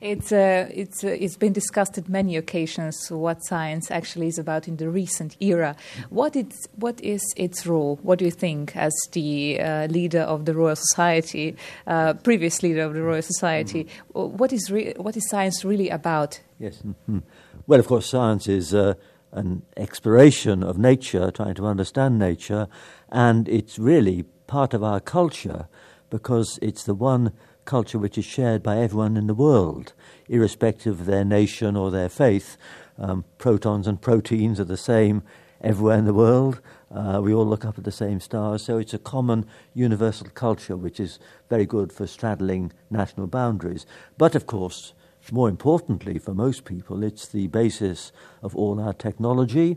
It's, 0.00 0.32
uh, 0.32 0.68
it's, 0.72 1.04
uh, 1.04 1.08
it's 1.08 1.36
been 1.36 1.52
discussed 1.52 1.98
at 1.98 2.08
many 2.08 2.36
occasions 2.36 3.10
what 3.10 3.44
science 3.44 3.90
actually 3.90 4.28
is 4.28 4.38
about 4.38 4.66
in 4.66 4.76
the 4.76 4.88
recent 4.88 5.36
era. 5.40 5.76
What, 6.08 6.36
it's, 6.36 6.66
what 6.76 7.00
is 7.02 7.20
its 7.36 7.66
role? 7.66 7.98
What 8.02 8.18
do 8.18 8.24
you 8.24 8.30
think, 8.30 8.74
as 8.76 8.94
the 9.12 9.60
uh, 9.60 9.86
leader 9.88 10.20
of 10.20 10.46
the 10.46 10.54
Royal 10.54 10.76
Society, 10.76 11.54
uh, 11.86 12.14
previous 12.14 12.62
leader 12.62 12.82
of 12.82 12.94
the 12.94 13.02
Royal 13.02 13.20
Society, 13.20 13.84
mm-hmm. 14.14 14.38
what, 14.38 14.54
is 14.54 14.70
re- 14.70 14.94
what 14.96 15.18
is 15.18 15.28
science 15.28 15.66
really 15.66 15.90
about? 15.90 16.40
Yes. 16.58 16.78
Mm-hmm. 16.78 17.18
Well, 17.66 17.80
of 17.80 17.86
course, 17.86 18.08
science 18.08 18.48
is 18.48 18.74
uh, 18.74 18.94
an 19.32 19.62
exploration 19.76 20.62
of 20.62 20.78
nature, 20.78 21.30
trying 21.30 21.54
to 21.56 21.66
understand 21.66 22.18
nature, 22.18 22.68
and 23.10 23.48
it's 23.48 23.78
really 23.78 24.24
part 24.46 24.72
of 24.72 24.82
our 24.82 25.00
culture 25.00 25.68
because 26.08 26.58
it's 26.60 26.84
the 26.84 26.94
one 26.94 27.32
culture 27.70 28.00
which 28.00 28.18
is 28.18 28.24
shared 28.24 28.64
by 28.64 28.78
everyone 28.78 29.16
in 29.16 29.28
the 29.28 29.42
world, 29.46 29.92
irrespective 30.28 30.98
of 30.98 31.06
their 31.06 31.24
nation 31.24 31.76
or 31.76 31.88
their 31.88 32.08
faith. 32.08 32.56
Um, 32.98 33.24
protons 33.38 33.86
and 33.86 34.02
proteins 34.02 34.58
are 34.58 34.64
the 34.64 34.76
same 34.76 35.22
everywhere 35.60 35.96
in 35.96 36.04
the 36.04 36.12
world. 36.12 36.60
Uh, 36.92 37.20
we 37.22 37.32
all 37.32 37.46
look 37.46 37.64
up 37.64 37.78
at 37.78 37.84
the 37.84 37.92
same 37.92 38.18
stars, 38.18 38.64
so 38.64 38.78
it's 38.78 38.92
a 38.92 38.98
common 38.98 39.46
universal 39.72 40.26
culture 40.30 40.76
which 40.76 40.98
is 40.98 41.20
very 41.48 41.64
good 41.64 41.92
for 41.92 42.08
straddling 42.08 42.72
national 42.90 43.28
boundaries. 43.28 43.86
But 44.18 44.34
of 44.34 44.46
course, 44.46 44.92
more 45.30 45.48
importantly 45.48 46.18
for 46.18 46.34
most 46.34 46.64
people, 46.64 47.04
it's 47.04 47.28
the 47.28 47.46
basis 47.46 48.10
of 48.42 48.56
all 48.56 48.80
our 48.80 48.94
technology, 48.94 49.76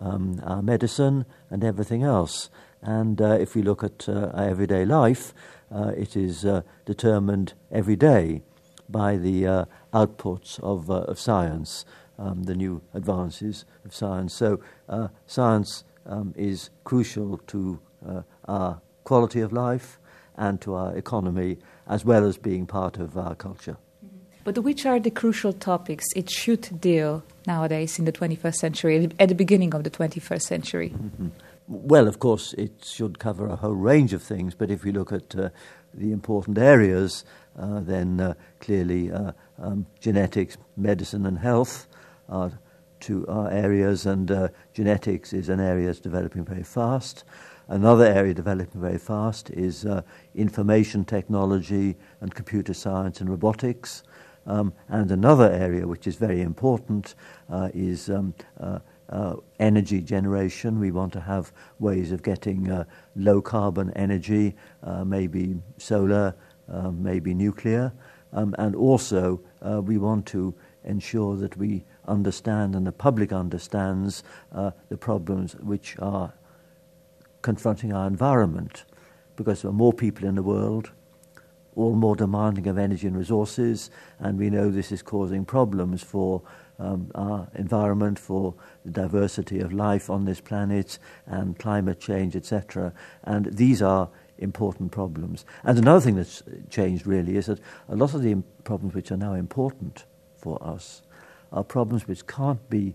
um, 0.00 0.40
our 0.44 0.62
medicine, 0.62 1.26
and 1.50 1.64
everything 1.64 2.04
else. 2.04 2.48
And 2.80 3.20
uh, 3.20 3.38
if 3.40 3.56
we 3.56 3.62
look 3.62 3.82
at 3.82 4.08
uh, 4.08 4.30
our 4.34 4.48
everyday 4.50 4.84
life, 4.84 5.32
it 5.70 6.16
is 6.16 6.44
uh, 6.44 6.62
determined 6.84 7.54
every 7.70 7.96
day 7.96 8.42
by 8.88 9.16
the 9.16 9.46
uh, 9.46 9.64
outputs 9.92 10.60
of, 10.60 10.90
uh, 10.90 11.00
of 11.02 11.18
science, 11.18 11.84
um, 12.18 12.44
the 12.44 12.54
new 12.54 12.82
advances 12.92 13.64
of 13.84 13.94
science. 13.94 14.34
So, 14.34 14.60
science 15.26 15.84
um, 16.06 16.34
is 16.36 16.70
crucial 16.84 17.38
to 17.46 17.80
our 18.46 18.80
quality 19.04 19.40
of 19.40 19.52
life 19.52 19.98
and 20.36 20.60
to 20.60 20.74
our 20.74 20.96
economy, 20.96 21.58
as 21.86 22.04
well 22.04 22.26
as 22.26 22.36
being 22.36 22.66
part 22.66 22.98
of 22.98 23.16
our 23.16 23.34
culture. 23.34 23.76
But 24.44 24.58
which 24.58 24.84
are 24.84 25.00
the 25.00 25.10
crucial 25.10 25.54
topics 25.54 26.04
it 26.14 26.28
should 26.28 26.80
deal 26.80 27.24
nowadays 27.46 27.98
in 27.98 28.04
the 28.04 28.12
21st 28.12 28.54
century, 28.56 29.10
at 29.18 29.28
the 29.30 29.34
beginning 29.34 29.74
of 29.74 29.84
the 29.84 29.90
21st 29.90 30.42
century? 30.42 30.90
Mm-hmm. 30.90 31.28
Well, 31.66 32.08
of 32.08 32.18
course, 32.18 32.52
it 32.54 32.84
should 32.84 33.18
cover 33.18 33.46
a 33.46 33.56
whole 33.56 33.74
range 33.74 34.12
of 34.12 34.22
things, 34.22 34.54
but 34.54 34.70
if 34.70 34.84
we 34.84 34.92
look 34.92 35.12
at 35.12 35.34
uh, 35.34 35.48
the 35.94 36.12
important 36.12 36.58
areas, 36.58 37.24
uh, 37.58 37.80
then 37.80 38.20
uh, 38.20 38.34
clearly 38.60 39.10
uh, 39.10 39.32
um, 39.58 39.86
genetics, 39.98 40.58
medicine, 40.76 41.24
and 41.24 41.38
health 41.38 41.86
are 42.28 42.52
two 43.00 43.26
are 43.28 43.50
areas, 43.50 44.04
and 44.04 44.30
uh, 44.30 44.48
genetics 44.74 45.32
is 45.32 45.48
an 45.48 45.58
area 45.58 45.86
that's 45.86 46.00
developing 46.00 46.44
very 46.44 46.62
fast. 46.62 47.24
Another 47.68 48.04
area 48.04 48.34
developing 48.34 48.82
very 48.82 48.98
fast 48.98 49.48
is 49.48 49.86
uh, 49.86 50.02
information 50.34 51.02
technology 51.02 51.96
and 52.20 52.34
computer 52.34 52.74
science 52.74 53.22
and 53.22 53.30
robotics. 53.30 54.02
Um, 54.46 54.74
and 54.88 55.10
another 55.10 55.50
area 55.50 55.86
which 55.86 56.06
is 56.06 56.16
very 56.16 56.42
important 56.42 57.14
is 57.72 58.10
um, 58.10 58.34
uh, 59.10 59.36
energy 59.58 60.00
generation. 60.00 60.78
We 60.80 60.90
want 60.90 61.12
to 61.14 61.20
have 61.20 61.52
ways 61.78 62.12
of 62.12 62.22
getting 62.22 62.70
uh, 62.70 62.84
low 63.16 63.42
carbon 63.42 63.92
energy, 63.96 64.54
uh, 64.82 65.04
maybe 65.04 65.56
solar, 65.78 66.34
uh, 66.72 66.90
maybe 66.90 67.34
nuclear. 67.34 67.92
Um, 68.32 68.54
and 68.58 68.74
also, 68.74 69.40
uh, 69.62 69.80
we 69.80 69.98
want 69.98 70.26
to 70.26 70.54
ensure 70.84 71.36
that 71.36 71.56
we 71.56 71.84
understand 72.06 72.74
and 72.74 72.86
the 72.86 72.92
public 72.92 73.32
understands 73.32 74.24
uh, 74.52 74.72
the 74.88 74.96
problems 74.96 75.54
which 75.56 75.96
are 75.98 76.32
confronting 77.42 77.92
our 77.92 78.06
environment. 78.06 78.84
Because 79.36 79.62
there 79.62 79.70
are 79.70 79.74
more 79.74 79.92
people 79.92 80.28
in 80.28 80.34
the 80.34 80.42
world, 80.42 80.90
all 81.76 81.94
more 81.94 82.16
demanding 82.16 82.66
of 82.66 82.78
energy 82.78 83.06
and 83.06 83.16
resources, 83.16 83.90
and 84.18 84.38
we 84.38 84.50
know 84.50 84.70
this 84.70 84.92
is 84.92 85.02
causing 85.02 85.44
problems 85.44 86.02
for 86.02 86.42
um, 86.78 87.10
our 87.14 87.48
environment, 87.54 88.18
for 88.18 88.54
the 88.84 88.90
diversity 88.90 89.60
of 89.60 89.72
life 89.72 90.10
on 90.10 90.24
this 90.24 90.40
planet, 90.40 90.98
and 91.26 91.58
climate 91.58 92.00
change, 92.00 92.36
etc. 92.36 92.92
And 93.24 93.46
these 93.46 93.82
are 93.82 94.08
important 94.38 94.90
problems. 94.90 95.44
And 95.62 95.78
another 95.78 96.00
thing 96.00 96.16
that's 96.16 96.42
changed 96.70 97.06
really 97.06 97.36
is 97.36 97.46
that 97.46 97.60
a 97.88 97.96
lot 97.96 98.14
of 98.14 98.22
the 98.22 98.42
problems 98.64 98.94
which 98.94 99.10
are 99.10 99.16
now 99.16 99.34
important 99.34 100.04
for 100.36 100.62
us 100.64 101.02
are 101.52 101.62
problems 101.62 102.08
which 102.08 102.26
can't 102.26 102.68
be 102.68 102.94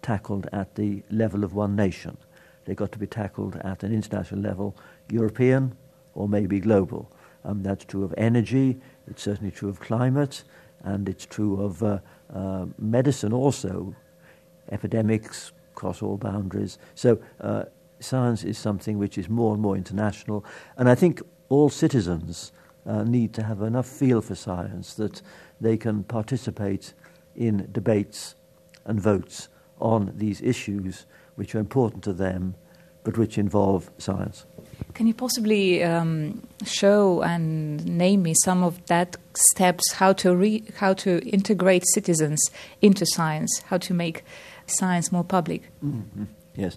tackled 0.00 0.48
at 0.52 0.74
the 0.74 1.02
level 1.10 1.44
of 1.44 1.52
one 1.54 1.76
nation. 1.76 2.16
They've 2.64 2.76
got 2.76 2.92
to 2.92 2.98
be 2.98 3.06
tackled 3.06 3.56
at 3.56 3.82
an 3.82 3.92
international 3.92 4.40
level, 4.40 4.76
European 5.10 5.76
or 6.14 6.28
maybe 6.28 6.60
global. 6.60 7.10
Um, 7.48 7.62
that's 7.62 7.86
true 7.86 8.04
of 8.04 8.12
energy, 8.18 8.76
it's 9.06 9.22
certainly 9.22 9.50
true 9.50 9.70
of 9.70 9.80
climate, 9.80 10.44
and 10.84 11.08
it's 11.08 11.24
true 11.24 11.62
of 11.62 11.82
uh, 11.82 11.98
uh, 12.34 12.66
medicine 12.78 13.32
also, 13.32 13.96
epidemics 14.70 15.52
cross 15.74 16.02
all 16.02 16.18
boundaries. 16.18 16.78
So 16.94 17.18
uh, 17.40 17.64
science 18.00 18.44
is 18.44 18.58
something 18.58 18.98
which 18.98 19.16
is 19.16 19.30
more 19.30 19.54
and 19.54 19.62
more 19.62 19.76
international, 19.76 20.44
and 20.76 20.90
I 20.90 20.94
think 20.94 21.22
all 21.48 21.70
citizens 21.70 22.52
uh, 22.84 23.04
need 23.04 23.32
to 23.34 23.42
have 23.42 23.62
enough 23.62 23.86
feel 23.86 24.20
for 24.20 24.34
science 24.34 24.92
that 24.94 25.22
they 25.58 25.78
can 25.78 26.04
participate 26.04 26.92
in 27.34 27.66
debates 27.72 28.34
and 28.84 29.00
votes 29.00 29.48
on 29.80 30.12
these 30.14 30.42
issues 30.42 31.06
which 31.36 31.54
are 31.54 31.60
important 31.60 32.04
to 32.04 32.12
them 32.12 32.56
but 33.04 33.16
which 33.16 33.38
involve 33.38 33.90
science. 33.96 34.44
Can 34.94 35.06
you 35.06 35.14
possibly 35.14 35.82
um, 35.84 36.42
show 36.64 37.22
and 37.22 37.84
name 37.86 38.22
me 38.22 38.34
some 38.44 38.64
of 38.64 38.84
that 38.86 39.16
steps 39.34 39.92
how 39.92 40.12
to 40.14 40.34
re- 40.34 40.64
how 40.76 40.94
to 40.94 41.20
integrate 41.28 41.84
citizens 41.94 42.40
into 42.80 43.06
science, 43.06 43.62
how 43.66 43.78
to 43.78 43.94
make 43.94 44.24
science 44.66 45.12
more 45.12 45.24
public? 45.24 45.62
Mm-hmm. 45.84 46.24
Yes, 46.56 46.76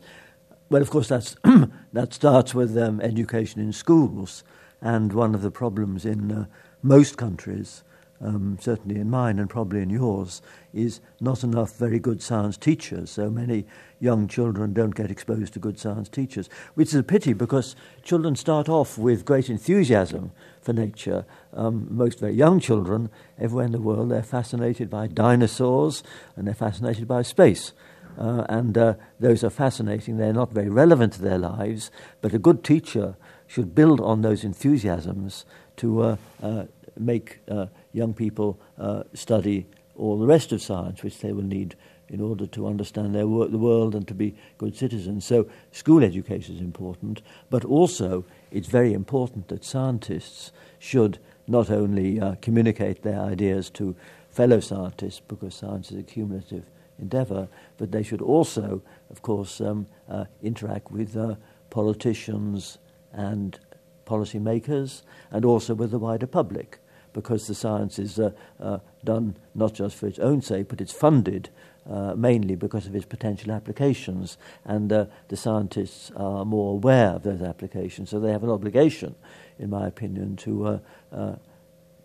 well, 0.70 0.82
of 0.82 0.90
course 0.90 1.08
that's 1.08 1.36
that 1.94 2.14
starts 2.14 2.54
with 2.54 2.78
um, 2.78 3.02
education 3.02 3.62
in 3.62 3.74
schools, 3.74 4.44
and 4.82 5.14
one 5.14 5.36
of 5.36 5.42
the 5.42 5.52
problems 5.52 6.06
in 6.06 6.32
uh, 6.32 6.46
most 6.84 7.18
countries 7.18 7.84
um, 8.24 8.58
certainly 8.62 9.00
in 9.00 9.10
mine 9.10 9.40
and 9.40 9.50
probably 9.50 9.82
in 9.82 9.90
yours, 9.90 10.42
is 10.74 11.02
not 11.20 11.44
enough 11.44 11.78
very 11.78 12.00
good 12.00 12.22
science 12.22 12.58
teachers. 12.58 13.10
So 13.10 13.30
many 13.30 13.66
young 14.00 14.28
children 14.28 14.74
don't 14.74 14.96
get 14.96 15.12
exposed 15.12 15.54
to 15.54 15.60
good 15.60 15.80
science 15.80 16.10
teachers, 16.10 16.50
which 16.76 16.90
is 16.90 16.96
a 16.96 17.04
pity 17.04 17.34
because 17.34 17.76
children 18.04 18.36
start 18.36 18.70
off 18.70 18.98
with 18.98 19.26
great 19.26 19.50
enthusiasm 19.50 20.32
for 20.62 20.74
nature. 20.74 21.26
Um, 21.54 21.88
most 21.90 22.20
very 22.20 22.34
young 22.34 22.60
children, 22.60 23.10
everywhere 23.40 23.66
in 23.66 23.72
the 23.72 23.82
world, 23.82 24.12
they're 24.12 24.24
fascinated 24.24 24.90
by 24.90 25.08
dinosaurs 25.08 26.04
and 26.36 26.48
they're 26.48 26.54
fascinated 26.54 27.08
by 27.08 27.24
space. 27.24 27.74
Uh, 28.18 28.46
and 28.50 28.78
uh, 28.78 28.94
those 29.20 29.44
are 29.44 29.50
fascinating. 29.50 30.18
They're 30.18 30.34
not 30.34 30.52
very 30.52 30.70
relevant 30.70 31.14
to 31.14 31.22
their 31.22 31.38
lives, 31.38 31.92
but 32.22 32.34
a 32.34 32.40
good 32.40 32.64
teacher 32.64 33.16
should 33.48 33.74
build 33.74 34.00
on 34.00 34.22
those 34.22 34.44
enthusiasms 34.44 35.46
to 35.78 36.02
uh, 36.02 36.16
uh 36.44 36.66
make 36.98 37.40
uh, 37.50 37.68
young 37.94 38.14
people 38.14 38.60
uh, 38.78 39.04
study 39.14 39.68
all 39.96 40.18
the 40.18 40.26
rest 40.26 40.52
of 40.52 40.62
science, 40.62 41.04
which 41.04 41.20
they 41.20 41.32
will 41.32 41.44
need 41.44 41.76
in 42.10 42.20
order 42.20 42.46
to 42.46 42.68
understand 42.68 43.16
their 43.16 43.28
wor- 43.28 43.48
the 43.48 43.58
world 43.58 43.96
and 43.96 44.08
to 44.08 44.14
be 44.14 44.36
good 44.58 44.76
citizens. 44.76 45.26
So, 45.26 45.48
school 45.72 46.04
education 46.04 46.56
is 46.56 46.62
important, 46.62 47.22
but 47.50 47.64
also 47.64 48.26
it's 48.52 48.68
very 48.68 48.94
important 48.94 49.48
that 49.48 49.64
scientists 49.64 50.52
should 50.80 51.20
not 51.48 51.70
only 51.70 52.20
uh, 52.20 52.36
communicate 52.42 53.04
their 53.04 53.20
ideas 53.20 53.70
to 53.72 53.96
fellow 54.30 54.60
scientists, 54.60 55.22
because 55.28 55.56
science 55.56 55.92
is 55.92 56.00
a 56.00 56.04
cumulative 56.04 56.66
endeavor, 57.00 57.48
but 57.78 57.92
they 57.92 58.04
should 58.04 58.22
also, 58.22 58.82
of 59.10 59.22
course, 59.22 59.60
um, 59.62 59.88
uh, 60.10 60.26
interact 60.42 60.92
with 60.92 61.18
uh, 61.18 61.36
politicians 61.70 62.78
and 63.14 63.60
policymakers 64.06 65.02
and 65.32 65.46
also 65.46 65.74
with 65.74 65.92
the 65.92 66.00
wider 66.00 66.28
public 66.28 66.80
because 67.14 67.48
the 67.48 67.56
science 67.56 68.00
is 68.00 68.20
uh, 68.20 68.32
uh, 68.60 68.80
done 69.04 69.36
not 69.54 69.74
just 69.74 69.96
for 69.96 70.08
its 70.08 70.20
own 70.20 70.42
sake, 70.42 70.68
but 70.70 70.82
it's 70.82 70.94
funded 70.94 71.50
uh, 71.90 72.14
mainly 72.16 72.56
because 72.56 72.86
of 72.86 72.96
its 72.96 73.06
potential 73.06 73.52
applications. 73.52 74.38
And 74.66 74.92
uh, 74.94 75.06
the 75.28 75.38
scientists 75.38 76.12
are 76.16 76.46
more 76.46 76.74
aware 76.74 77.10
of 77.10 77.24
those 77.24 77.42
applications, 77.42 78.10
so 78.10 78.20
they 78.20 78.32
have 78.32 78.44
an 78.44 78.50
obligation, 78.50 79.16
in 79.60 79.70
my 79.70 79.88
opinion, 79.88 80.36
to 80.38 80.66
uh, 80.68 80.80
uh, 81.12 81.36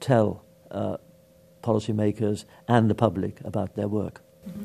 tell 0.01 0.43
policymakers 1.63 2.45
and 2.69 2.91
the 2.91 2.95
public 2.95 3.41
about 3.45 3.77
their 3.77 3.89
work. 3.89 4.21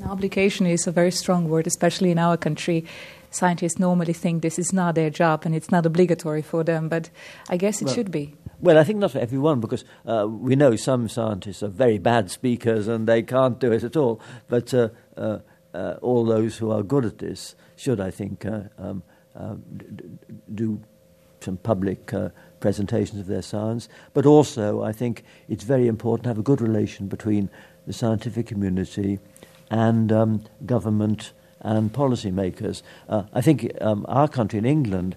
Obligation 0.06 0.66
is 0.68 0.86
a 0.88 0.92
very 0.92 1.12
strong 1.12 1.50
word, 1.50 1.68
especially 1.68 2.12
in 2.12 2.19
our 2.19 2.38
country. 2.38 2.86
Scientists 3.33 3.80
normally 3.80 4.12
think 4.12 4.42
this 4.42 4.60
is 4.60 4.74
not 4.74 4.94
their 4.94 5.10
job 5.10 5.44
and 5.45 5.56
it's 5.56 5.72
not 5.72 5.86
obligatory 5.86 6.42
for 6.42 6.66
them, 6.66 6.89
but 6.89 7.10
I 7.50 7.56
guess 7.56 7.81
it 7.81 7.86
well, 7.86 7.95
should 7.95 8.12
be. 8.12 8.36
Well, 8.60 8.78
I 8.78 8.83
think 8.83 9.00
not 9.00 9.12
for 9.12 9.19
everyone, 9.19 9.62
because 9.62 9.86
uh, 10.06 10.28
we 10.30 10.57
know 10.57 10.75
some 10.75 11.07
scientists 11.07 11.63
are 11.63 11.69
very 11.69 11.98
bad 11.98 12.30
speakers 12.30 12.89
and 12.89 13.07
they 13.07 13.24
can't 13.24 13.57
do 13.57 13.72
it 13.72 13.86
at 13.86 13.95
all. 13.95 14.19
But 14.50 14.74
uh, 14.74 14.89
uh, 15.16 15.39
uh 15.74 15.95
all 16.01 16.25
those 16.25 16.57
who 16.57 16.72
are 16.72 16.83
good 16.83 17.06
at 17.06 17.19
this 17.19 17.56
should, 17.78 18.01
I 18.01 18.12
think, 18.12 18.45
uh, 18.45 18.63
um, 18.78 19.01
uh, 19.34 19.56
d- 19.77 20.04
do 20.54 20.81
some 21.39 21.56
public 21.56 22.13
presentations 22.60 23.22
of 23.22 23.27
their 23.27 23.42
science. 23.42 23.88
But 24.13 24.25
also, 24.25 24.84
I 24.84 24.92
think 24.92 25.24
it's 25.48 25.63
very 25.63 25.88
important 25.88 26.25
to 26.25 26.30
have 26.30 26.38
a 26.38 26.44
good 26.44 26.62
relation 26.62 27.07
between 27.07 27.50
the 27.88 27.94
scientific 27.94 28.45
community 28.45 29.19
and 29.72 30.12
um, 30.12 30.44
government 30.66 31.31
and 31.62 31.94
policymakers. 31.94 32.81
Uh, 33.08 33.24
I 33.34 33.42
think 33.42 33.72
um, 33.81 34.06
our 34.08 34.28
country 34.28 34.60
in 34.60 34.66
England, 34.66 35.16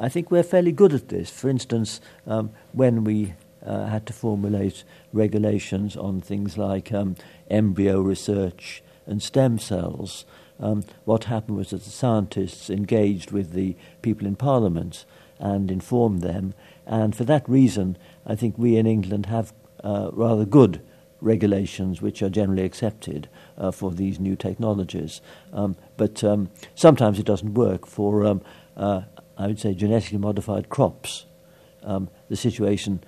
I 0.00 0.08
think 0.08 0.30
we're 0.30 0.42
fairly 0.42 0.72
good 0.72 0.92
at 0.92 1.08
this. 1.08 1.30
For 1.30 1.48
instance, 1.48 2.00
um, 2.26 2.50
when 2.72 3.04
we 3.04 3.34
uh, 3.64 3.86
had 3.86 4.06
to 4.06 4.12
formulate 4.12 4.84
regulations 5.12 5.96
on 5.96 6.20
things 6.20 6.56
like 6.56 6.92
um, 6.92 7.16
embryo 7.50 8.00
research 8.00 8.82
and 9.06 9.22
stem 9.22 9.58
cells, 9.58 10.24
um, 10.60 10.84
what 11.04 11.24
happened 11.24 11.56
was 11.56 11.70
that 11.70 11.84
the 11.84 11.90
scientists 11.90 12.70
engaged 12.70 13.30
with 13.30 13.52
the 13.52 13.76
people 14.02 14.26
in 14.26 14.36
Parliament 14.36 15.04
and 15.38 15.70
informed 15.70 16.20
them. 16.22 16.54
And 16.86 17.14
for 17.14 17.24
that 17.24 17.48
reason, 17.48 17.96
I 18.26 18.34
think 18.34 18.56
we 18.58 18.76
in 18.76 18.86
England 18.86 19.26
have 19.26 19.52
uh, 19.84 20.10
rather 20.12 20.44
good 20.44 20.80
regulations 21.20 22.00
which 22.00 22.22
are 22.22 22.30
generally 22.30 22.64
accepted 22.64 23.28
uh, 23.56 23.70
for 23.70 23.90
these 23.90 24.20
new 24.20 24.36
technologies. 24.36 25.20
Um, 25.52 25.76
but 25.96 26.22
um, 26.22 26.50
sometimes 26.74 27.18
it 27.18 27.26
doesn't 27.26 27.54
work 27.54 27.86
for, 27.86 28.24
um, 28.24 28.40
uh, 28.76 29.02
I 29.36 29.46
would 29.46 29.58
say, 29.58 29.74
genetically 29.74 30.18
modified 30.18 30.68
crops. 30.68 31.26
Um, 31.82 32.08
the 32.28 32.36
situation 32.36 33.02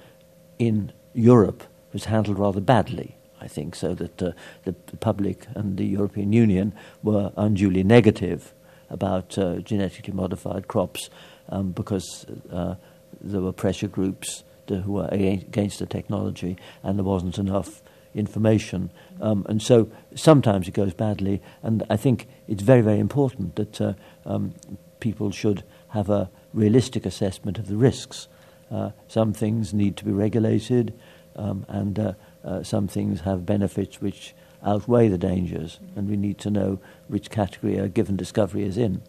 in 0.59 0.93
Europe 1.15 1.65
was 1.93 2.05
handled 2.07 2.39
rather 2.39 2.61
badly. 2.61 3.17
I 3.41 3.49
think 3.49 3.75
so 3.75 3.95
that 3.95 4.23
uh, 4.23 4.33
the 4.65 4.75
public 4.99 5.47
and 5.55 5.77
the 5.79 5.87
European 5.87 6.33
Union 6.33 6.75
were 7.03 7.33
unduly 7.37 7.83
negative 7.83 8.53
about 8.91 9.39
uh, 9.39 9.57
genetically 9.59 10.13
modified 10.13 10.69
crops 10.69 11.09
um, 11.49 11.71
because 11.71 12.27
uh, 12.53 12.75
there 13.21 13.41
were 13.41 13.53
pressure 13.53 13.89
groups 13.89 14.45
who 14.69 14.93
were 14.93 15.09
against 15.11 15.81
the 15.81 15.87
technology 15.87 16.57
and 16.85 16.97
there 16.97 17.05
wasn't 17.05 17.39
enough 17.39 17.83
information. 18.15 18.91
Um, 19.21 19.47
and 19.49 19.63
so 19.63 19.91
sometimes 20.15 20.69
it 20.69 20.75
goes 20.75 20.95
badly, 20.95 21.41
and 21.63 21.85
I 21.91 21.97
think 21.97 22.27
it's 22.49 22.63
very, 22.63 22.81
very 22.81 22.99
important 22.99 23.57
that 23.57 23.81
uh, 23.81 23.93
um, 24.27 24.55
people 25.01 25.31
should 25.31 25.65
have 25.89 26.11
a 26.11 26.31
realistic 26.53 27.07
assessment 27.07 27.59
of 27.59 27.69
the 27.69 27.77
risks. 27.77 28.29
Uh, 28.71 28.91
some 29.09 29.33
things 29.33 29.75
need 29.75 29.97
to 29.97 30.05
be 30.05 30.13
regulated, 30.13 30.95
um, 31.37 31.65
and 31.69 31.99
uh, 31.99 32.13
uh 32.45 32.63
some 32.63 32.89
things 32.89 33.21
have 33.21 33.47
benefits 33.47 34.01
which 34.01 34.35
outweigh 34.65 35.09
the 35.09 35.19
dangers, 35.19 35.81
and 35.97 36.09
we 36.09 36.17
need 36.17 36.39
to 36.39 36.51
know 36.51 36.79
which 37.09 37.31
category 37.31 37.79
a 37.79 37.89
given 37.89 38.17
discovery 38.17 38.65
is 38.65 38.77
in. 38.77 39.03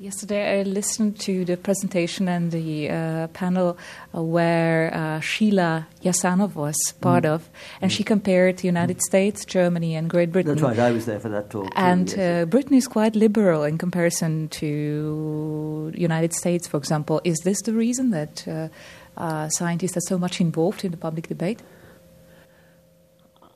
Yesterday, 0.00 0.58
I 0.58 0.62
listened 0.64 1.20
to 1.20 1.44
the 1.44 1.56
presentation 1.56 2.26
and 2.26 2.50
the 2.50 2.90
uh, 2.90 3.26
panel 3.28 3.78
uh, 4.12 4.20
where 4.22 4.92
uh, 4.92 5.20
Sheila 5.20 5.86
Jasanoff 6.02 6.56
was 6.56 6.74
part 7.00 7.22
mm. 7.22 7.30
of, 7.30 7.48
and 7.80 7.92
mm. 7.92 7.94
she 7.94 8.02
compared 8.02 8.56
the 8.56 8.66
United 8.66 9.00
States, 9.02 9.44
Germany, 9.44 9.94
and 9.94 10.10
Great 10.10 10.32
Britain. 10.32 10.56
That's 10.56 10.62
right, 10.62 10.78
I 10.80 10.90
was 10.90 11.06
there 11.06 11.20
for 11.20 11.28
that 11.28 11.48
talk. 11.48 11.72
And 11.76 12.08
too, 12.08 12.16
yes. 12.16 12.42
Uh, 12.42 12.46
Britain 12.46 12.74
is 12.74 12.88
quite 12.88 13.14
liberal 13.14 13.62
in 13.62 13.78
comparison 13.78 14.48
to 14.48 15.92
the 15.94 16.00
United 16.00 16.34
States, 16.34 16.66
for 16.66 16.76
example. 16.76 17.20
Is 17.22 17.38
this 17.44 17.62
the 17.62 17.72
reason 17.72 18.10
that 18.10 18.48
uh, 18.48 18.68
uh, 19.16 19.48
scientists 19.48 19.96
are 19.96 20.08
so 20.08 20.18
much 20.18 20.40
involved 20.40 20.84
in 20.84 20.90
the 20.90 20.96
public 20.96 21.28
debate? 21.28 21.62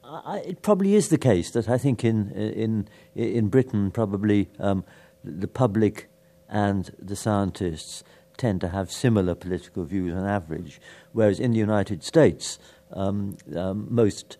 I, 0.05 0.39
it 0.47 0.63
probably 0.63 0.95
is 0.95 1.09
the 1.09 1.19
case 1.19 1.51
that 1.51 1.69
I 1.69 1.79
think 1.79 2.05
in 2.05 2.31
in 2.31 2.89
in 3.17 3.49
Britain 3.49 3.91
probably 3.91 4.49
um, 4.61 4.85
the 5.25 5.49
public 5.49 6.09
and 6.49 6.95
the 6.99 7.17
scientists 7.17 8.05
tend 8.37 8.61
to 8.61 8.69
have 8.69 8.91
similar 8.91 9.35
political 9.35 9.85
views 9.85 10.15
on 10.15 10.25
average, 10.25 10.81
whereas 11.13 11.41
in 11.41 11.53
the 11.53 11.59
United 11.59 12.03
States, 12.03 12.59
um, 12.93 13.37
um, 13.55 13.87
most 13.91 14.39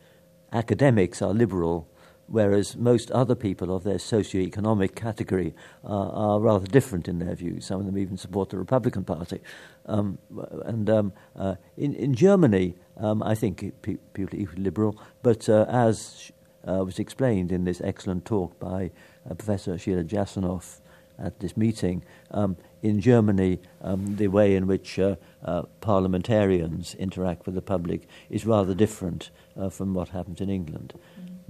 academics 0.53 1.21
are 1.21 1.35
liberal, 1.35 1.89
whereas 2.29 2.77
most 2.77 3.11
other 3.11 3.35
people 3.35 3.75
of 3.75 3.85
their 3.85 3.99
socio-economic 3.99 4.95
category 4.95 5.55
are, 5.85 6.11
are 6.13 6.41
rather 6.41 6.67
different 6.67 7.09
in 7.09 7.19
their 7.19 7.35
views. 7.35 7.67
Some 7.67 7.81
of 7.81 7.87
them 7.87 7.99
even 7.99 8.17
support 8.17 8.51
the 8.51 8.59
Republican 8.59 9.05
Party. 9.05 9.41
Um, 9.87 10.19
and 10.65 10.89
um, 10.91 11.13
uh, 11.37 11.57
in, 11.77 11.95
in 11.95 12.15
Germany, 12.15 12.77
um, 12.99 13.23
I 13.23 13.35
think 13.35 13.61
pe- 13.83 13.97
people 14.13 14.39
are 14.39 14.43
equally 14.43 14.63
liberal, 14.63 15.01
but 15.23 15.49
uh, 15.49 15.65
as 15.69 16.31
uh, 16.67 16.85
was 16.85 16.99
explained 16.99 17.51
in 17.51 17.65
this 17.65 17.81
excellent 17.81 18.25
talk 18.25 18.59
by 18.59 18.91
uh, 19.29 19.35
Professor 19.35 19.79
Sheila 19.79 20.05
Jasanoff, 20.05 20.81
at 21.19 21.41
this 21.41 21.57
meeting. 21.57 22.05
Um, 22.31 22.57
in 22.83 23.01
Germany, 23.01 23.61
um, 23.83 24.17
the 24.17 24.29
way 24.29 24.55
in 24.55 24.67
which 24.67 24.99
uh, 24.99 25.17
uh, 25.45 25.63
parliamentarians 25.81 26.95
interact 26.95 27.47
with 27.47 27.55
the 27.55 27.63
public 27.63 28.07
is 28.31 28.47
rather 28.47 28.75
different 28.75 29.31
uh, 29.57 29.69
from 29.69 29.95
what 29.95 30.11
happens 30.11 30.41
in 30.41 30.49
England. 30.49 30.95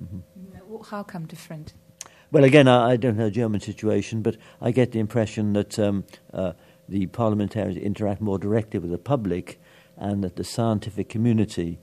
Mm-hmm. 0.00 0.82
How 0.91 1.03
come 1.03 1.26
different? 1.26 1.75
Well, 2.31 2.44
again, 2.44 2.69
I, 2.69 2.93
I, 2.93 2.97
don't 2.97 3.17
know 3.17 3.25
the 3.25 3.31
German 3.31 3.61
situation, 3.61 4.23
but 4.23 4.37
I 4.61 4.70
get 4.70 4.93
the 4.93 5.00
impression 5.00 5.55
that 5.55 5.79
um, 5.79 6.05
uh, 6.32 6.53
the 6.88 7.06
parliamentarians 7.06 7.79
interact 7.79 8.21
more 8.21 8.38
directly 8.38 8.79
with 8.81 8.91
the 8.91 8.99
public 8.99 9.61
and 9.97 10.23
that 10.23 10.37
the 10.37 10.44
scientific 10.44 11.09
community 11.09 11.79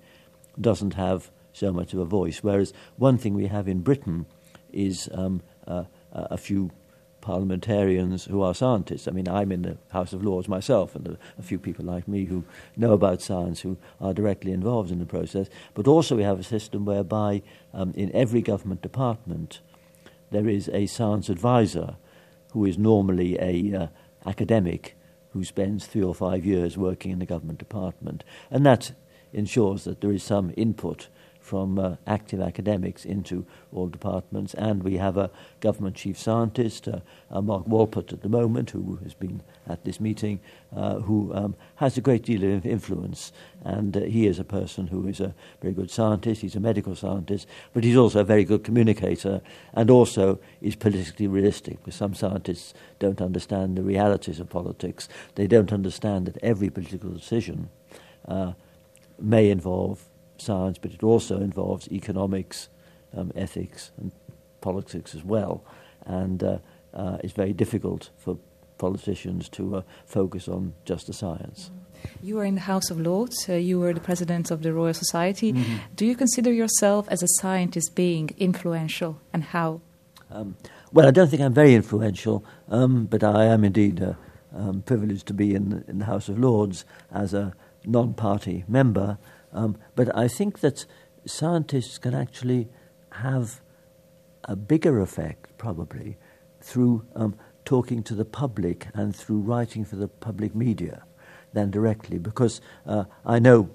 doesn't 0.60 0.94
have 0.94 1.32
so 1.52 1.72
much 1.72 1.94
of 1.94 2.00
a 2.00 2.06
voice. 2.06 2.40
Whereas 2.42 2.74
one 2.98 3.18
thing 3.18 3.34
we 3.34 3.48
have 3.48 3.68
in 3.68 3.82
Britain 3.82 4.26
is 4.72 5.10
um, 5.14 5.42
uh, 5.68 5.86
a 6.12 6.38
few 6.38 6.72
parliamentarians 7.26 8.26
who 8.26 8.44
are 8.44 8.54
scientists. 8.54 9.08
I 9.08 9.12
mean, 9.12 9.28
I'm 9.28 9.52
in 9.52 9.64
the 9.64 9.78
House 9.90 10.14
of 10.14 10.24
Lords 10.24 10.48
myself, 10.48 10.96
and 10.96 11.18
a, 11.40 11.42
few 11.42 11.58
people 11.58 11.84
like 11.84 12.08
me 12.08 12.26
who 12.26 12.44
know 12.78 12.94
about 12.94 13.20
science 13.20 13.62
who 13.62 13.78
are 14.00 14.14
directly 14.14 14.52
involved 14.52 14.92
in 14.92 15.00
the 15.00 15.08
process. 15.08 15.50
But 15.74 15.88
also, 15.88 16.16
we 16.16 16.22
have 16.22 16.40
a 16.40 16.44
system 16.44 16.86
whereby 16.86 17.42
um, 17.74 17.94
in 17.96 18.16
every 18.16 18.44
government 18.44 18.84
department 18.84 19.60
there 20.30 20.48
is 20.48 20.70
a 20.70 20.86
science 20.86 21.28
advisor 21.28 21.96
who 22.52 22.64
is 22.64 22.78
normally 22.78 23.40
a 23.40 23.76
uh, 23.76 23.88
academic 24.28 24.96
who 25.34 25.44
spends 25.44 25.88
three 25.88 26.04
or 26.04 26.14
five 26.14 26.46
years 26.46 26.78
working 26.78 27.12
in 27.12 27.18
the 27.18 27.26
government 27.26 27.58
department, 27.58 28.24
and 28.52 28.64
that 28.68 28.92
ensures 29.34 29.84
that 29.86 30.02
there 30.02 30.12
is 30.12 30.22
some 30.22 30.54
input 30.56 31.08
from 31.46 31.78
uh, 31.78 31.96
active 32.08 32.42
academics 32.42 33.06
into 33.06 33.46
all 33.72 33.88
departments. 33.88 34.56
And 34.56 34.82
we 34.82 34.98
have 34.98 35.16
a 35.16 35.30
government 35.60 35.96
chief 35.96 36.18
scientist, 36.18 36.88
uh, 36.88 37.02
uh, 37.30 37.40
Mark 37.40 37.68
Walport, 37.68 38.12
at 38.12 38.24
the 38.24 38.30
moment, 38.30 38.72
who 38.72 38.96
has 39.04 39.14
been 39.14 39.44
at 39.68 39.84
this 39.84 40.00
meeting, 40.00 40.40
uh, 40.76 40.96
who 40.96 41.32
um, 41.36 41.56
has 41.76 41.98
a 41.98 42.02
great 42.02 42.24
deal 42.24 42.44
of 42.56 42.66
influence. 42.66 43.32
And 43.64 43.96
uh, 43.96 44.02
he 44.02 44.26
is 44.26 44.40
a 44.40 44.44
person 44.44 44.88
who 44.88 45.08
is 45.08 45.20
a 45.20 45.36
very 45.62 45.74
good 45.74 45.92
scientist, 45.92 46.42
he's 46.42 46.56
a 46.56 46.60
medical 46.60 46.96
scientist, 46.96 47.48
but 47.74 47.84
he's 47.84 47.98
also 47.98 48.22
a 48.22 48.24
very 48.24 48.44
good 48.44 48.64
communicator 48.64 49.42
and 49.74 49.92
also 49.92 50.40
is 50.62 50.76
politically 50.76 51.28
realistic, 51.28 51.78
because 51.78 51.96
some 51.96 52.16
scientists 52.16 52.74
don't 52.98 53.22
understand 53.22 53.78
the 53.78 53.84
realities 53.84 54.40
of 54.40 54.50
politics. 54.50 55.08
They 55.36 55.46
don't 55.46 55.72
understand 55.72 56.26
that 56.26 56.38
every 56.42 56.72
political 56.72 57.12
decision 57.12 57.70
uh, 58.28 58.54
may 59.20 59.52
involve 59.52 60.10
science, 60.38 60.78
but 60.78 60.92
it 60.92 61.04
also 61.04 61.38
involves 61.38 61.92
economics, 61.92 62.70
um, 63.16 63.32
ethics, 63.36 63.92
and 63.98 64.12
politics 64.62 65.16
as 65.16 65.24
well. 65.24 65.64
And 66.06 66.44
uh, 66.44 66.58
uh, 66.94 67.18
it's 67.24 67.34
very 67.34 67.54
difficult 67.54 68.10
for 68.18 68.38
politicians 68.78 69.50
to 69.50 69.78
uh, 69.78 69.82
focus 70.06 70.48
on 70.48 70.74
just 70.86 71.08
the 71.08 71.14
science. 71.14 71.72
You 72.22 72.40
are 72.40 72.46
in 72.46 72.56
the 72.56 72.62
House 72.62 72.92
of 72.92 73.00
Lords. 73.00 73.48
Uh, 73.50 73.54
you 73.54 73.80
were 73.80 73.94
the 73.94 74.00
president 74.02 74.52
of 74.52 74.62
the 74.62 74.74
Royal 74.74 74.94
Society. 74.94 75.54
Mm-hmm. 75.54 75.76
Do 75.96 76.06
you 76.06 76.16
consider 76.16 76.52
yourself 76.52 77.08
as 77.10 77.24
a 77.24 77.28
scientist 77.42 77.96
being 77.96 78.32
influential, 78.38 79.20
and 79.34 79.44
how? 79.44 79.82
Um, 80.30 80.56
well, 80.92 81.08
I 81.08 81.12
don't 81.12 81.30
think 81.30 81.42
I'm 81.42 81.54
very 81.54 81.74
influential, 81.74 82.46
um, 82.70 83.06
but 83.06 83.24
I 83.24 83.46
am 83.46 83.64
indeed 83.64 84.02
uh, 84.02 84.14
um, 84.56 84.82
privileged 84.82 85.28
to 85.28 85.34
be 85.34 85.56
in, 85.56 85.84
in 85.88 86.00
the 86.00 86.06
House 86.06 86.30
of 86.30 86.40
Lords 86.40 86.86
as 87.12 87.34
a 87.34 87.54
non-party 87.86 88.66
member. 88.68 89.18
Um, 89.56 89.78
but 89.96 90.16
I 90.16 90.28
think 90.28 90.60
that 90.60 90.86
scientists 91.26 91.98
can 91.98 92.14
actually 92.14 92.68
have 93.14 93.62
a 94.44 94.56
bigger 94.56 95.00
effect, 95.00 95.58
probably, 95.58 96.18
through 96.62 97.06
um, 97.16 97.36
talking 97.64 98.04
to 98.04 98.14
the 98.14 98.26
public 98.26 98.88
and 98.94 99.16
through 99.16 99.40
writing 99.40 99.86
for 99.86 99.96
the 99.96 100.10
public 100.10 100.54
media 100.54 101.04
than 101.54 101.72
directly. 101.72 102.20
Because 102.20 102.62
uh, 102.86 103.06
I 103.26 103.40
know 103.40 103.70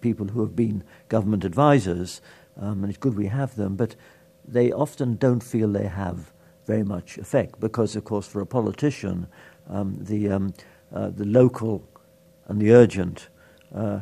people 0.00 0.28
who 0.28 0.40
have 0.40 0.54
been 0.54 0.84
government 1.08 1.44
advisors, 1.44 2.22
um, 2.58 2.84
and 2.84 2.90
it's 2.90 2.98
good 2.98 3.16
we 3.16 3.26
have 3.26 3.56
them, 3.56 3.74
but 3.74 3.96
they 4.46 4.72
often 4.72 5.16
don't 5.16 5.42
feel 5.42 5.68
they 5.68 5.88
have 5.88 6.32
very 6.66 6.84
much 6.84 7.18
effect 7.18 7.58
because, 7.58 7.96
of 7.96 8.04
course, 8.04 8.28
for 8.28 8.40
a 8.40 8.46
politician, 8.46 9.26
um, 9.68 9.96
the, 10.00 10.28
um, 10.28 10.54
uh, 10.94 11.10
the 11.10 11.24
local 11.24 11.82
and 12.46 12.60
the 12.60 12.72
urgent 12.72 13.28
uh, 13.74 14.00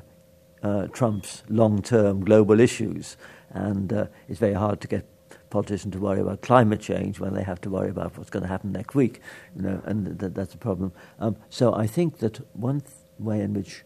uh, 0.63 0.87
trumps 0.89 1.43
long 1.49 1.83
term 1.83 2.25
global 2.25 2.61
issues. 2.61 3.17
And 3.51 3.93
uh, 3.93 4.07
it's 4.29 4.39
very 4.39 4.55
hard 4.55 4.81
to 4.83 4.89
get 4.89 5.07
politicians 5.51 5.95
to 5.95 5.99
worry 5.99 6.21
about 6.21 6.43
climate 6.43 6.81
change 6.81 7.21
when 7.21 7.35
they 7.35 7.43
have 7.43 7.61
to 7.63 7.71
worry 7.71 7.89
about 7.89 8.17
what's 8.17 8.31
going 8.31 8.43
to 8.43 8.49
happen 8.49 8.73
next 8.73 8.95
week, 8.95 9.21
you 9.57 9.63
know, 9.63 9.81
and 9.85 10.19
th- 10.19 10.33
that's 10.35 10.55
a 10.55 10.59
problem. 10.59 10.93
Um, 11.19 11.37
so 11.49 11.75
I 11.75 11.87
think 11.87 12.19
that 12.19 12.41
one 12.55 12.81
th- 12.81 12.93
way 13.19 13.41
in 13.41 13.55
which 13.55 13.85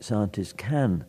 scientists 0.00 0.52
can 0.52 1.04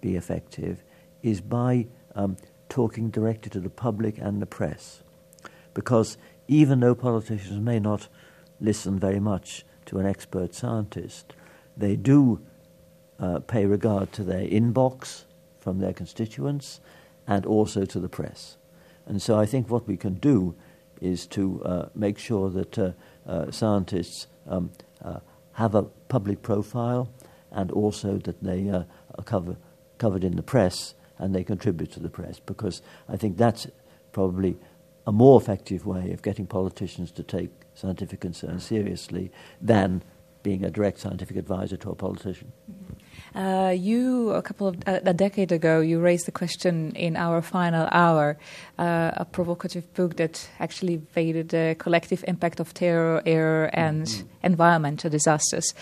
be 0.00 0.16
effective 0.16 0.82
is 1.22 1.40
by 1.40 1.86
um, 2.14 2.36
talking 2.68 3.10
directly 3.10 3.50
to 3.50 3.60
the 3.60 3.70
public 3.70 4.18
and 4.18 4.40
the 4.40 4.46
press. 4.46 5.02
Because 5.74 6.16
even 6.48 6.80
though 6.80 6.94
politicians 6.94 7.60
may 7.60 7.78
not 7.78 8.08
listen 8.60 8.98
very 8.98 9.20
much 9.20 9.64
to 9.86 9.98
an 9.98 10.06
expert 10.06 10.54
scientist, 10.54 11.34
they 11.76 11.96
do 11.96 12.40
uh, 13.18 13.40
pay 13.40 13.66
regard 13.66 14.12
to 14.12 14.24
their 14.24 14.46
inbox 14.46 15.24
from 15.58 15.78
their 15.78 15.92
constituents 15.92 16.80
and 17.26 17.44
also 17.46 17.84
to 17.84 17.98
the 17.98 18.08
press. 18.08 18.56
And 19.06 19.20
so 19.20 19.38
I 19.38 19.46
think 19.46 19.70
what 19.70 19.86
we 19.86 19.96
can 19.96 20.14
do 20.14 20.54
is 21.00 21.26
to 21.26 21.62
uh, 21.64 21.88
make 21.94 22.18
sure 22.18 22.50
that 22.50 22.78
uh, 22.78 22.92
uh 23.26 23.50
scientists 23.50 24.28
um, 24.48 24.70
uh, 25.04 25.20
have 25.52 25.74
a 25.74 25.82
public 25.82 26.42
profile 26.42 27.08
and 27.50 27.70
also 27.70 28.18
that 28.18 28.42
they 28.42 28.68
are 28.68 28.86
cover, 29.24 29.56
covered 29.98 30.24
in 30.24 30.36
the 30.36 30.42
press 30.42 30.94
and 31.18 31.34
they 31.34 31.44
contribute 31.44 31.90
to 31.92 32.00
the 32.00 32.08
press 32.08 32.40
because 32.40 32.82
I 33.08 33.16
think 33.16 33.36
that's 33.36 33.66
probably 34.12 34.56
a 35.06 35.12
more 35.12 35.40
effective 35.40 35.86
way 35.86 36.12
of 36.12 36.22
getting 36.22 36.46
politicians 36.46 37.10
to 37.12 37.22
take 37.22 37.50
scientific 37.74 38.20
concerns 38.20 38.64
seriously 38.64 39.30
than 39.60 40.02
being 40.42 40.64
a 40.64 40.70
direct 40.70 41.00
scientific 41.00 41.36
advisor 41.36 41.76
to 41.76 41.90
a 41.90 41.94
politician. 41.94 42.52
Mm-hmm. 42.70 42.92
Uh, 43.36 43.68
you, 43.68 44.30
a 44.30 44.40
couple 44.40 44.66
of 44.66 44.76
uh, 44.86 45.00
a 45.04 45.12
decade 45.12 45.52
ago, 45.52 45.80
you 45.80 46.00
raised 46.00 46.26
the 46.26 46.32
question 46.32 46.92
in 46.92 47.16
our 47.16 47.42
final 47.42 47.86
hour, 47.92 48.38
uh, 48.78 49.10
a 49.14 49.26
provocative 49.26 49.92
book 49.92 50.16
that 50.16 50.48
actually 50.58 50.94
evaded 50.94 51.50
the 51.50 51.76
collective 51.78 52.24
impact 52.26 52.60
of 52.60 52.72
terror, 52.72 53.22
error, 53.26 53.68
and 53.74 54.06
mm-hmm. 54.06 54.26
environmental 54.42 55.10
disasters. 55.10 55.74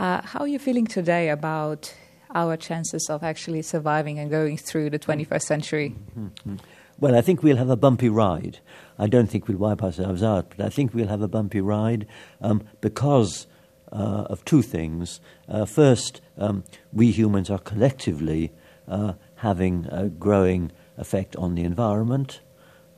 Uh, 0.00 0.20
how 0.22 0.40
are 0.40 0.48
you 0.48 0.58
feeling 0.58 0.84
today 0.84 1.28
about 1.28 1.94
our 2.34 2.56
chances 2.56 3.08
of 3.08 3.22
actually 3.22 3.62
surviving 3.62 4.18
and 4.18 4.28
going 4.28 4.56
through 4.56 4.90
the 4.90 4.98
21st 4.98 5.42
century? 5.42 5.94
Mm-hmm. 6.18 6.56
Well, 6.98 7.14
I 7.14 7.20
think 7.20 7.40
we'll 7.40 7.56
have 7.56 7.70
a 7.70 7.76
bumpy 7.76 8.08
ride. 8.08 8.58
I 8.98 9.06
don't 9.06 9.28
think 9.28 9.46
we'll 9.46 9.58
wipe 9.58 9.82
ourselves 9.82 10.24
out, 10.24 10.54
but 10.56 10.66
I 10.66 10.70
think 10.70 10.92
we'll 10.92 11.08
have 11.08 11.22
a 11.22 11.28
bumpy 11.28 11.60
ride 11.60 12.08
um, 12.40 12.64
because 12.80 13.46
uh, 13.92 14.26
of 14.28 14.44
two 14.44 14.62
things. 14.62 15.20
Uh, 15.48 15.64
first, 15.64 16.20
um, 16.38 16.64
we 16.92 17.10
humans 17.10 17.50
are 17.50 17.58
collectively 17.58 18.52
uh, 18.88 19.14
having 19.36 19.86
a 19.90 20.08
growing 20.08 20.72
effect 20.96 21.36
on 21.36 21.54
the 21.54 21.62
environment, 21.62 22.40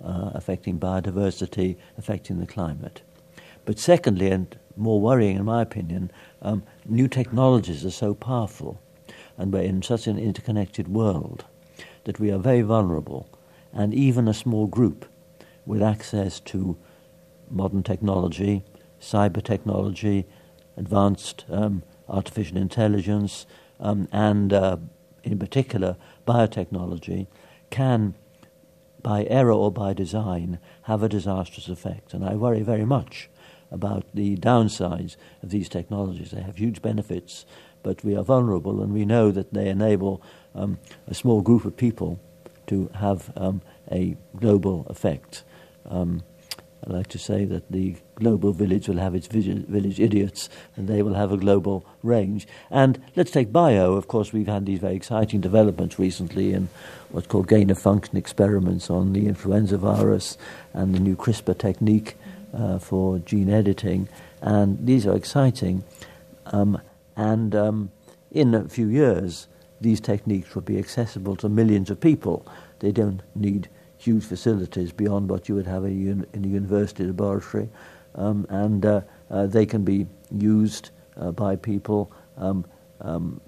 uh, 0.04 0.30
affecting 0.34 0.78
biodiversity, 0.78 1.76
affecting 1.96 2.38
the 2.40 2.46
climate. 2.46 3.02
But 3.64 3.78
secondly, 3.78 4.30
and 4.30 4.58
more 4.76 5.00
worrying 5.00 5.36
in 5.36 5.44
my 5.44 5.60
opinion, 5.60 6.10
um, 6.40 6.62
new 6.86 7.08
technologies 7.08 7.84
are 7.84 7.90
so 7.90 8.14
powerful 8.14 8.80
and 9.36 9.52
we're 9.52 9.62
in 9.62 9.82
such 9.82 10.06
an 10.06 10.18
interconnected 10.18 10.88
world 10.88 11.44
that 12.04 12.18
we 12.18 12.30
are 12.30 12.38
very 12.38 12.62
vulnerable. 12.62 13.28
And 13.72 13.94
even 13.94 14.26
a 14.26 14.34
small 14.34 14.66
group 14.66 15.06
with 15.64 15.82
access 15.82 16.40
to 16.40 16.76
modern 17.50 17.82
technology, 17.82 18.64
cyber 19.00 19.42
technology, 19.42 20.26
advanced 20.78 21.44
um, 21.50 21.82
artificial 22.08 22.56
intelligence, 22.56 23.46
um, 23.80 24.08
and 24.12 24.52
uh, 24.52 24.76
in 25.22 25.38
particular 25.38 25.96
biotechnology, 26.26 27.26
can, 27.70 28.14
by 29.02 29.24
error 29.24 29.52
or 29.52 29.70
by 29.70 29.92
design, 29.92 30.58
have 30.82 31.02
a 31.02 31.08
disastrous 31.08 31.68
effect. 31.68 32.14
And 32.14 32.24
I 32.24 32.34
worry 32.34 32.62
very 32.62 32.86
much 32.86 33.28
about 33.70 34.04
the 34.14 34.36
downsides 34.36 35.16
of 35.42 35.50
these 35.50 35.68
technologies. 35.68 36.30
They 36.30 36.40
have 36.40 36.56
huge 36.56 36.80
benefits, 36.80 37.44
but 37.82 38.02
we 38.02 38.16
are 38.16 38.24
vulnerable, 38.24 38.82
and 38.82 38.92
we 38.92 39.04
know 39.04 39.30
that 39.30 39.52
they 39.52 39.68
enable 39.68 40.22
um, 40.54 40.78
a 41.06 41.14
small 41.14 41.42
group 41.42 41.64
of 41.64 41.76
people 41.76 42.18
to 42.66 42.90
have 42.94 43.32
um, 43.36 43.60
a 43.90 44.16
global 44.36 44.86
effect. 44.88 45.44
Um, 45.86 46.22
I 46.86 46.92
like 46.92 47.08
to 47.08 47.18
say 47.18 47.44
that 47.44 47.70
the 47.70 47.96
global 48.18 48.52
village 48.52 48.88
will 48.88 48.98
have 48.98 49.14
its 49.14 49.26
village 49.26 50.00
idiots, 50.00 50.48
and 50.76 50.88
they 50.88 51.02
will 51.02 51.14
have 51.14 51.32
a 51.32 51.36
global 51.36 51.84
range. 52.02 52.46
And 52.70 53.00
let's 53.16 53.30
take 53.30 53.52
bio. 53.52 53.94
Of 53.94 54.08
course, 54.08 54.32
we've 54.32 54.46
had 54.46 54.66
these 54.66 54.80
very 54.80 54.96
exciting 54.96 55.40
developments 55.40 55.98
recently 55.98 56.52
in 56.52 56.68
what's 57.10 57.26
called 57.26 57.48
gain 57.48 57.70
of 57.70 57.78
function 57.78 58.16
experiments 58.16 58.90
on 58.90 59.12
the 59.12 59.26
influenza 59.26 59.78
virus 59.78 60.36
and 60.74 60.94
the 60.94 61.00
new 61.00 61.16
CRISPR 61.16 61.56
technique 61.56 62.16
uh, 62.52 62.78
for 62.78 63.18
gene 63.20 63.50
editing. 63.50 64.08
And 64.42 64.84
these 64.86 65.06
are 65.06 65.16
exciting. 65.16 65.84
Um, 66.46 66.80
and 67.16 67.54
um, 67.54 67.90
in 68.30 68.54
a 68.54 68.68
few 68.68 68.88
years, 68.88 69.48
these 69.80 70.00
techniques 70.00 70.54
will 70.54 70.62
be 70.62 70.78
accessible 70.78 71.36
to 71.36 71.48
millions 71.48 71.90
of 71.90 72.00
people. 72.00 72.46
They 72.80 72.92
don't 72.92 73.22
need 73.34 73.68
huge 73.98 74.24
facilities 74.24 74.92
beyond 74.92 75.28
what 75.28 75.48
you 75.48 75.54
would 75.54 75.66
have 75.66 75.84
in 75.84 76.26
a 76.32 76.38
university 76.38 77.04
laboratory, 77.04 77.68
um, 78.18 78.46
and 78.50 78.84
uh, 78.84 79.00
uh, 79.30 79.46
they 79.46 79.64
can 79.64 79.84
be 79.84 80.06
used 80.30 80.90
uh, 81.16 81.30
by 81.30 81.56
people 81.56 82.12
um, 82.36 82.66
um, 83.00 83.40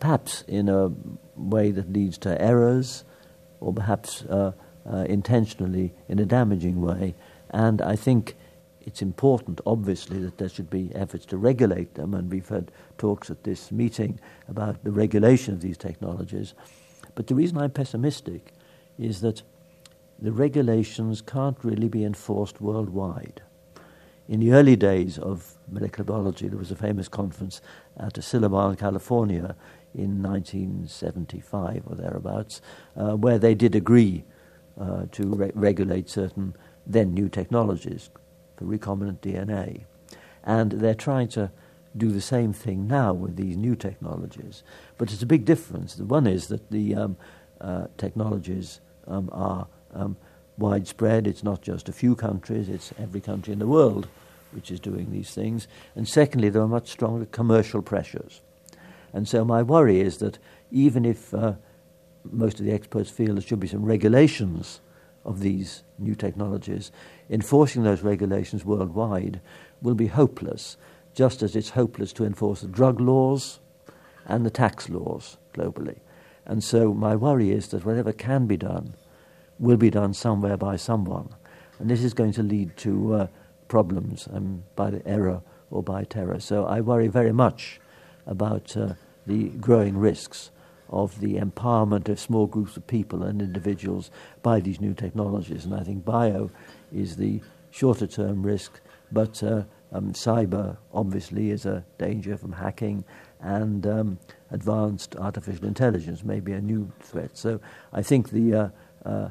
perhaps 0.00 0.42
in 0.48 0.68
a 0.68 0.90
way 1.36 1.70
that 1.70 1.92
leads 1.92 2.18
to 2.18 2.40
errors, 2.42 3.04
or 3.60 3.72
perhaps 3.72 4.22
uh, 4.24 4.52
uh, 4.90 5.04
intentionally 5.08 5.92
in 6.08 6.18
a 6.18 6.24
damaging 6.24 6.80
way. 6.80 7.14
And 7.50 7.82
I 7.82 7.96
think 7.96 8.34
it's 8.80 9.02
important, 9.02 9.60
obviously, 9.66 10.18
that 10.20 10.38
there 10.38 10.48
should 10.48 10.70
be 10.70 10.90
efforts 10.94 11.26
to 11.26 11.36
regulate 11.36 11.94
them, 11.94 12.14
and 12.14 12.30
we've 12.30 12.48
had 12.48 12.72
talks 12.98 13.30
at 13.30 13.44
this 13.44 13.70
meeting 13.70 14.18
about 14.48 14.82
the 14.82 14.90
regulation 14.90 15.54
of 15.54 15.60
these 15.60 15.76
technologies. 15.76 16.54
But 17.14 17.26
the 17.26 17.34
reason 17.34 17.58
I'm 17.58 17.70
pessimistic 17.70 18.52
is 18.98 19.20
that 19.20 19.42
the 20.18 20.32
regulations 20.32 21.20
can't 21.20 21.56
really 21.62 21.88
be 21.88 22.04
enforced 22.04 22.60
worldwide. 22.60 23.42
In 24.30 24.38
the 24.38 24.52
early 24.52 24.76
days 24.76 25.18
of 25.18 25.58
molecular 25.68 26.04
biology, 26.04 26.46
there 26.46 26.56
was 26.56 26.70
a 26.70 26.76
famous 26.76 27.08
conference 27.08 27.60
at 27.98 28.14
Asilomar, 28.14 28.78
California, 28.78 29.56
in 29.92 30.22
1975 30.22 31.82
or 31.84 31.96
thereabouts, 31.96 32.62
uh, 32.96 33.16
where 33.16 33.40
they 33.40 33.56
did 33.56 33.74
agree 33.74 34.22
uh, 34.80 35.06
to 35.10 35.34
re- 35.34 35.50
regulate 35.56 36.08
certain 36.08 36.54
then 36.86 37.12
new 37.12 37.28
technologies 37.28 38.10
for 38.56 38.66
recombinant 38.66 39.18
DNA. 39.18 39.82
And 40.44 40.70
they're 40.70 40.94
trying 40.94 41.26
to 41.30 41.50
do 41.96 42.12
the 42.12 42.20
same 42.20 42.52
thing 42.52 42.86
now 42.86 43.12
with 43.12 43.34
these 43.34 43.56
new 43.56 43.74
technologies. 43.74 44.62
But 44.96 45.12
it's 45.12 45.22
a 45.22 45.26
big 45.26 45.44
difference. 45.44 45.96
The 45.96 46.04
one 46.04 46.28
is 46.28 46.46
that 46.46 46.70
the 46.70 46.94
um, 46.94 47.16
uh, 47.60 47.88
technologies 47.98 48.80
um, 49.08 49.28
are 49.32 49.66
um, 49.92 50.16
widespread. 50.56 51.26
It's 51.26 51.42
not 51.42 51.62
just 51.62 51.88
a 51.88 51.92
few 51.92 52.14
countries, 52.14 52.68
it's 52.68 52.92
every 52.96 53.20
country 53.20 53.52
in 53.52 53.58
the 53.58 53.66
world 53.66 54.06
which 54.52 54.70
is 54.70 54.80
doing 54.80 55.10
these 55.10 55.32
things. 55.32 55.68
And 55.94 56.08
secondly, 56.08 56.48
there 56.48 56.62
are 56.62 56.68
much 56.68 56.88
stronger 56.88 57.26
commercial 57.26 57.82
pressures. 57.82 58.42
And 59.12 59.28
so 59.28 59.44
my 59.44 59.62
worry 59.62 60.00
is 60.00 60.18
that 60.18 60.38
even 60.70 61.04
if 61.04 61.34
uh, 61.34 61.54
most 62.24 62.60
of 62.60 62.66
the 62.66 62.72
experts 62.72 63.10
feel 63.10 63.34
there 63.34 63.42
should 63.42 63.60
be 63.60 63.68
some 63.68 63.84
regulations 63.84 64.80
of 65.24 65.40
these 65.40 65.82
new 65.98 66.14
technologies, 66.14 66.92
enforcing 67.28 67.82
those 67.82 68.02
regulations 68.02 68.64
worldwide 68.64 69.40
will 69.82 69.94
be 69.94 70.06
hopeless, 70.06 70.76
just 71.14 71.42
as 71.42 71.56
it's 71.56 71.70
hopeless 71.70 72.12
to 72.12 72.24
enforce 72.24 72.60
the 72.60 72.68
drug 72.68 73.00
laws 73.00 73.60
and 74.26 74.46
the 74.46 74.50
tax 74.50 74.88
laws 74.88 75.36
globally. 75.52 75.98
And 76.46 76.62
so 76.64 76.94
my 76.94 77.16
worry 77.16 77.50
is 77.50 77.68
that 77.68 77.84
whatever 77.84 78.12
can 78.12 78.46
be 78.46 78.56
done 78.56 78.94
will 79.58 79.76
be 79.76 79.90
done 79.90 80.14
somewhere 80.14 80.56
by 80.56 80.76
someone. 80.76 81.28
And 81.78 81.90
this 81.90 82.02
is 82.02 82.14
going 82.14 82.32
to 82.32 82.42
lead 82.42 82.76
to 82.78 83.14
uh, 83.14 83.26
problems 83.70 84.28
um, 84.32 84.64
by 84.76 84.90
the 84.90 85.06
error 85.08 85.40
or 85.70 85.82
by 85.82 86.04
terror. 86.04 86.40
So 86.40 86.66
I 86.66 86.80
worry 86.82 87.08
very 87.08 87.32
much 87.32 87.80
about 88.26 88.76
uh, 88.76 88.94
the 89.26 89.48
growing 89.66 89.96
risks 89.96 90.50
of 90.90 91.20
the 91.20 91.34
empowerment 91.36 92.08
of 92.08 92.18
small 92.18 92.46
groups 92.46 92.76
of 92.76 92.86
people 92.86 93.22
and 93.22 93.40
individuals 93.40 94.10
by 94.42 94.60
these 94.60 94.80
new 94.80 94.92
technologies. 94.92 95.64
And 95.64 95.74
I 95.74 95.84
think 95.84 96.04
bio 96.04 96.50
is 96.92 97.16
the 97.16 97.40
shorter 97.70 98.08
term 98.08 98.44
risk, 98.44 98.80
but 99.12 99.42
uh, 99.42 99.62
um, 99.92 100.12
cyber 100.12 100.76
obviously 100.92 101.50
is 101.50 101.64
a 101.64 101.84
danger 101.98 102.36
from 102.36 102.52
hacking, 102.52 103.04
and 103.40 103.86
um, 103.86 104.18
advanced 104.50 105.16
artificial 105.16 105.66
intelligence 105.66 106.24
may 106.24 106.40
be 106.40 106.52
a 106.52 106.60
new 106.60 106.90
threat. 107.00 107.30
So 107.36 107.60
I 107.92 108.02
think 108.02 108.30
the 108.30 108.54
uh, 108.54 108.68
uh, 109.08 109.28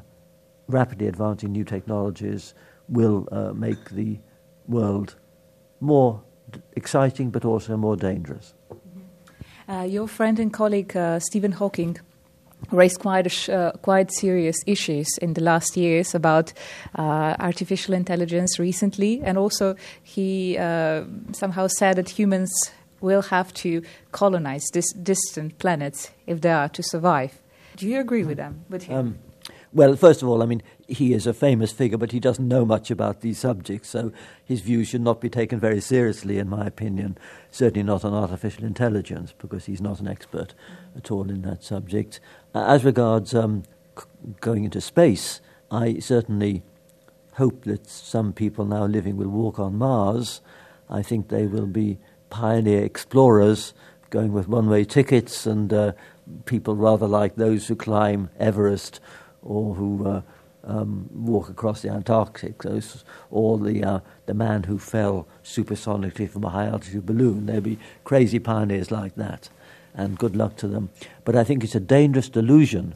rapidly 0.68 1.08
advancing 1.08 1.52
new 1.52 1.64
technologies 1.64 2.54
will 2.88 3.28
uh, 3.30 3.52
make 3.52 3.90
the 3.90 4.18
world 4.70 5.16
more 5.80 6.22
exciting 6.76 7.30
but 7.30 7.44
also 7.44 7.76
more 7.76 7.96
dangerous. 7.96 8.54
Uh, 9.68 9.82
your 9.82 10.08
friend 10.08 10.38
and 10.38 10.52
colleague 10.52 10.96
uh, 10.96 11.20
Stephen 11.20 11.52
Hawking 11.52 11.98
raised 12.70 13.00
quite 13.00 13.30
sh- 13.30 13.48
uh, 13.48 13.72
quite 13.82 14.12
serious 14.12 14.56
issues 14.66 15.06
in 15.22 15.34
the 15.34 15.40
last 15.40 15.76
years 15.76 16.14
about 16.14 16.52
uh, 16.98 17.34
artificial 17.38 17.94
intelligence 17.94 18.58
recently, 18.58 19.20
and 19.22 19.38
also 19.38 19.76
he 20.02 20.58
uh, 20.58 21.04
somehow 21.32 21.66
said 21.66 21.96
that 21.96 22.10
humans 22.10 22.50
will 23.00 23.22
have 23.22 23.52
to 23.54 23.82
colonize 24.12 24.64
this 24.72 24.92
distant 24.92 25.58
planets 25.58 26.10
if 26.26 26.40
they 26.40 26.50
are 26.50 26.68
to 26.68 26.82
survive. 26.82 27.40
Do 27.76 27.86
you 27.88 28.00
agree 28.00 28.24
with 28.24 28.36
them? 28.36 28.64
With 28.68 28.82
him? 28.84 28.98
Um, 28.98 29.18
well, 29.72 29.94
first 29.94 30.22
of 30.22 30.28
all, 30.28 30.42
I 30.42 30.46
mean, 30.46 30.62
he 30.88 31.12
is 31.12 31.26
a 31.26 31.34
famous 31.34 31.70
figure, 31.70 31.96
but 31.96 32.10
he 32.10 32.18
doesn't 32.18 32.48
know 32.48 32.64
much 32.64 32.90
about 32.90 33.20
these 33.20 33.38
subjects, 33.38 33.88
so 33.88 34.12
his 34.44 34.60
views 34.60 34.88
should 34.88 35.00
not 35.00 35.20
be 35.20 35.30
taken 35.30 35.60
very 35.60 35.80
seriously, 35.80 36.38
in 36.38 36.48
my 36.48 36.66
opinion. 36.66 37.16
Certainly 37.52 37.84
not 37.84 38.04
on 38.04 38.12
artificial 38.12 38.64
intelligence, 38.64 39.32
because 39.38 39.66
he's 39.66 39.80
not 39.80 40.00
an 40.00 40.08
expert 40.08 40.54
at 40.96 41.10
all 41.12 41.30
in 41.30 41.42
that 41.42 41.62
subject. 41.62 42.18
Uh, 42.52 42.64
as 42.64 42.84
regards 42.84 43.32
um, 43.32 43.62
c- 43.96 44.04
going 44.40 44.64
into 44.64 44.80
space, 44.80 45.40
I 45.70 46.00
certainly 46.00 46.64
hope 47.34 47.64
that 47.64 47.88
some 47.88 48.32
people 48.32 48.64
now 48.64 48.86
living 48.86 49.16
will 49.16 49.28
walk 49.28 49.60
on 49.60 49.76
Mars. 49.76 50.40
I 50.88 51.02
think 51.02 51.28
they 51.28 51.46
will 51.46 51.66
be 51.66 51.98
pioneer 52.28 52.84
explorers 52.84 53.72
going 54.10 54.32
with 54.32 54.48
one 54.48 54.68
way 54.68 54.84
tickets 54.84 55.46
and 55.46 55.72
uh, 55.72 55.92
people 56.44 56.74
rather 56.74 57.06
like 57.06 57.36
those 57.36 57.68
who 57.68 57.76
climb 57.76 58.30
Everest 58.38 58.98
or 59.42 59.74
who 59.74 60.06
uh, 60.06 60.22
um, 60.64 61.08
walk 61.14 61.48
across 61.48 61.82
the 61.82 61.90
Antarctic, 61.90 62.62
those, 62.62 63.04
or 63.30 63.58
the, 63.58 63.82
uh, 63.82 64.00
the 64.26 64.34
man 64.34 64.64
who 64.64 64.78
fell 64.78 65.26
supersonically 65.44 66.28
from 66.28 66.44
a 66.44 66.50
high 66.50 66.66
altitude 66.66 67.06
balloon. 67.06 67.46
There'll 67.46 67.62
be 67.62 67.78
crazy 68.04 68.38
pioneers 68.38 68.90
like 68.90 69.14
that, 69.16 69.48
and 69.94 70.18
good 70.18 70.36
luck 70.36 70.56
to 70.56 70.68
them. 70.68 70.90
But 71.24 71.36
I 71.36 71.44
think 71.44 71.64
it's 71.64 71.74
a 71.74 71.80
dangerous 71.80 72.28
delusion 72.28 72.94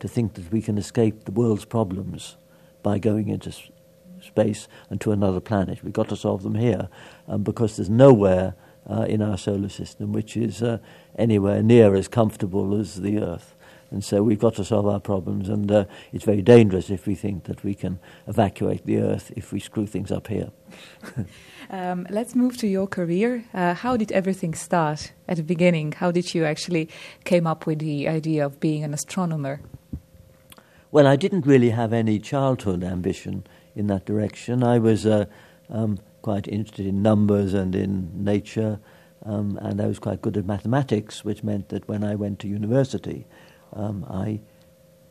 to 0.00 0.08
think 0.08 0.34
that 0.34 0.52
we 0.52 0.62
can 0.62 0.78
escape 0.78 1.24
the 1.24 1.32
world's 1.32 1.64
problems 1.64 2.36
by 2.82 2.98
going 2.98 3.28
into 3.28 3.50
s- 3.50 3.70
space 4.20 4.68
and 4.90 5.00
to 5.00 5.12
another 5.12 5.40
planet. 5.40 5.82
We've 5.82 5.92
got 5.92 6.08
to 6.10 6.16
solve 6.16 6.42
them 6.42 6.54
here 6.54 6.88
um, 7.26 7.42
because 7.42 7.76
there's 7.76 7.90
nowhere 7.90 8.54
uh, 8.88 9.02
in 9.02 9.20
our 9.20 9.36
solar 9.36 9.68
system 9.68 10.12
which 10.12 10.36
is 10.36 10.62
uh, 10.62 10.78
anywhere 11.18 11.62
near 11.62 11.94
as 11.94 12.08
comfortable 12.08 12.78
as 12.78 13.00
the 13.00 13.18
Earth. 13.18 13.54
And 13.90 14.04
so 14.04 14.22
we've 14.22 14.38
got 14.38 14.54
to 14.56 14.64
solve 14.64 14.86
our 14.86 15.00
problems, 15.00 15.48
and 15.48 15.70
uh, 15.72 15.84
it's 16.12 16.24
very 16.24 16.42
dangerous 16.42 16.90
if 16.90 17.06
we 17.06 17.14
think 17.14 17.44
that 17.44 17.64
we 17.64 17.74
can 17.74 17.98
evacuate 18.26 18.84
the 18.84 18.98
Earth 18.98 19.32
if 19.34 19.50
we 19.50 19.60
screw 19.60 19.86
things 19.86 20.12
up 20.12 20.28
here. 20.28 20.50
Um, 21.70 22.06
let's 22.08 22.34
move 22.34 22.56
to 22.58 22.66
your 22.66 22.86
career. 22.86 23.44
Uh, 23.52 23.74
how 23.74 23.98
did 23.98 24.10
everything 24.12 24.54
start 24.54 25.12
at 25.28 25.36
the 25.36 25.42
beginning? 25.42 25.92
How 25.92 26.10
did 26.10 26.34
you 26.34 26.46
actually 26.46 26.88
came 27.24 27.46
up 27.46 27.66
with 27.66 27.80
the 27.80 28.08
idea 28.08 28.46
of 28.46 28.58
being 28.58 28.84
an 28.84 28.94
astronomer? 28.94 29.60
Well, 30.90 31.06
I 31.06 31.16
didn't 31.16 31.44
really 31.44 31.68
have 31.68 31.92
any 31.92 32.18
childhood 32.18 32.82
ambition 32.82 33.46
in 33.76 33.86
that 33.88 34.06
direction. 34.06 34.62
I 34.64 34.78
was 34.78 35.04
uh, 35.04 35.26
um, 35.68 35.98
quite 36.22 36.48
interested 36.48 36.86
in 36.86 37.02
numbers 37.02 37.52
and 37.52 37.74
in 37.74 38.24
nature, 38.24 38.80
um, 39.26 39.58
and 39.60 39.78
I 39.82 39.86
was 39.86 39.98
quite 39.98 40.22
good 40.22 40.38
at 40.38 40.46
mathematics, 40.46 41.22
which 41.22 41.44
meant 41.44 41.68
that 41.68 41.86
when 41.86 42.02
I 42.02 42.14
went 42.14 42.38
to 42.38 42.48
university, 42.48 43.26
um, 43.72 44.04
I 44.08 44.40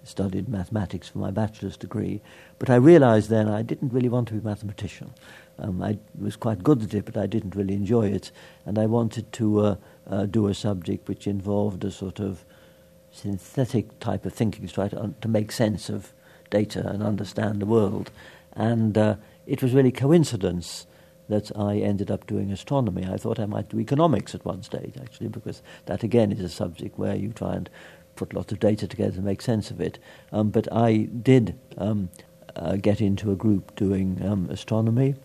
studied 0.07 0.47
mathematics 0.47 1.09
for 1.09 1.19
my 1.19 1.31
bachelor's 1.31 1.77
degree. 1.77 2.21
But 2.59 2.69
I 2.69 2.75
realized 2.75 3.29
then 3.29 3.47
I 3.47 3.61
didn't 3.61 3.93
really 3.93 4.09
want 4.09 4.29
to 4.29 4.33
be 4.33 4.39
a 4.39 4.43
mathematician. 4.43 5.13
Um, 5.59 5.81
I 5.81 5.97
was 6.17 6.35
quite 6.35 6.63
good 6.63 6.83
at 6.83 6.93
it, 6.93 7.05
but 7.05 7.17
I 7.17 7.25
didn't 7.25 7.55
really 7.55 7.73
enjoy 7.73 8.07
it, 8.07 8.31
and 8.65 8.77
I 8.77 8.85
wanted 8.85 9.31
to 9.33 9.59
uh, 9.59 9.75
uh, 10.09 10.25
do 10.25 10.47
a 10.47 10.53
subject 10.53 11.07
which 11.07 11.27
involved 11.27 11.83
a 11.83 11.91
sort 11.91 12.19
of 12.19 12.45
synthetic 13.11 13.99
type 13.99 14.25
of 14.25 14.33
thinking 14.33 14.67
to 14.67 14.73
try 14.73 14.87
to, 14.87 15.13
to 15.19 15.27
make 15.27 15.51
sense 15.51 15.89
of 15.89 16.13
data 16.49 16.87
and 16.87 17.01
understand 17.01 17.59
the 17.59 17.65
world. 17.65 18.11
And 18.53 18.97
uh, 18.97 19.15
it 19.45 19.63
was 19.63 19.73
really 19.73 19.91
coincidence 19.91 20.85
that 21.27 21.51
I 21.57 21.77
ended 21.77 22.11
up 22.11 22.27
doing 22.27 22.51
astronomy. 22.51 23.05
I 23.05 23.17
thought 23.17 23.39
I 23.39 23.45
might 23.45 23.69
do 23.69 23.79
economics 23.79 24.33
at 24.35 24.45
one 24.45 24.63
stage, 24.63 24.93
actually, 25.01 25.27
because 25.29 25.61
that 25.87 26.03
again 26.03 26.31
is 26.31 26.39
a 26.39 26.49
subject 26.49 26.97
where 26.97 27.15
you 27.15 27.33
try 27.33 27.55
and 27.55 27.69
put 28.17 28.33
lots 28.33 28.51
of 28.51 28.59
data 28.59 28.87
together 28.87 29.15
to 29.15 29.21
make 29.21 29.41
sense 29.41 29.71
of 29.71 29.79
it. 29.79 29.99
Um, 30.31 30.49
but 30.49 30.71
I 30.73 31.07
did 31.21 31.57
um, 31.77 32.09
uh, 32.55 32.75
get 32.75 32.99
into 32.99 33.31
a 33.31 33.35
group 33.35 33.75
doing 33.75 34.21
um, 34.25 34.49
astronomy, 34.49 35.15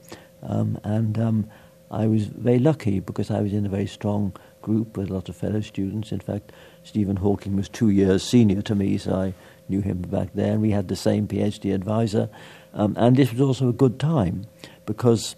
um, 0.42 0.78
and 0.84 1.18
um, 1.18 1.50
I 1.90 2.06
was 2.06 2.26
very 2.26 2.58
lucky 2.58 3.00
because 3.00 3.30
I 3.30 3.40
was 3.40 3.52
in 3.52 3.66
a 3.66 3.68
very 3.68 3.86
strong 3.86 4.34
group 4.60 4.96
with 4.96 5.10
a 5.10 5.14
lot 5.14 5.28
of 5.28 5.36
fellow 5.36 5.60
students. 5.60 6.12
In 6.12 6.20
fact, 6.20 6.52
Stephen 6.84 7.16
Hawking 7.16 7.56
was 7.56 7.68
two 7.68 7.90
years 7.90 8.22
senior 8.22 8.62
to 8.62 8.74
me, 8.74 8.98
so 8.98 9.14
I 9.14 9.34
knew 9.68 9.80
him 9.80 10.02
back 10.02 10.30
there, 10.34 10.52
and 10.52 10.62
We 10.62 10.70
had 10.70 10.88
the 10.88 10.96
same 10.96 11.26
PhD 11.26 11.74
advisor, 11.74 12.28
um, 12.74 12.94
and 12.96 13.16
this 13.16 13.32
was 13.32 13.40
also 13.40 13.68
a 13.68 13.72
good 13.72 13.98
time 13.98 14.46
because 14.86 15.36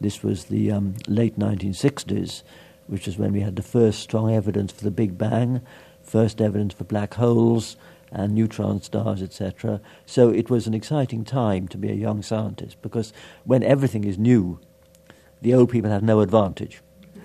this 0.00 0.22
was 0.22 0.44
the 0.44 0.70
late 1.08 1.38
1960s, 1.38 2.42
which 2.86 3.06
is 3.06 3.18
when 3.18 3.32
we 3.32 3.40
had 3.40 3.56
the 3.56 3.62
first 3.62 4.00
strong 4.00 4.32
evidence 4.32 4.72
for 4.72 4.84
the 4.84 4.90
Big 4.90 5.16
Bang, 5.16 5.60
first 6.02 6.40
evidence 6.40 6.74
for 6.74 6.84
black 6.84 7.14
holes 7.14 7.76
and 8.10 8.34
neutron 8.34 8.82
stars, 8.82 9.22
etc. 9.22 9.80
So 10.06 10.30
it 10.30 10.50
was 10.50 10.66
an 10.66 10.74
exciting 10.74 11.24
time 11.24 11.68
to 11.68 11.78
be 11.78 11.90
a 11.90 11.94
young 11.94 12.22
scientist 12.22 12.76
because 12.82 13.12
when 13.44 13.62
everything 13.62 14.04
is 14.04 14.18
new, 14.18 14.58
the 15.42 15.54
old 15.54 15.70
people 15.70 15.90
have 15.90 16.02
no 16.02 16.20
advantage. 16.20 16.80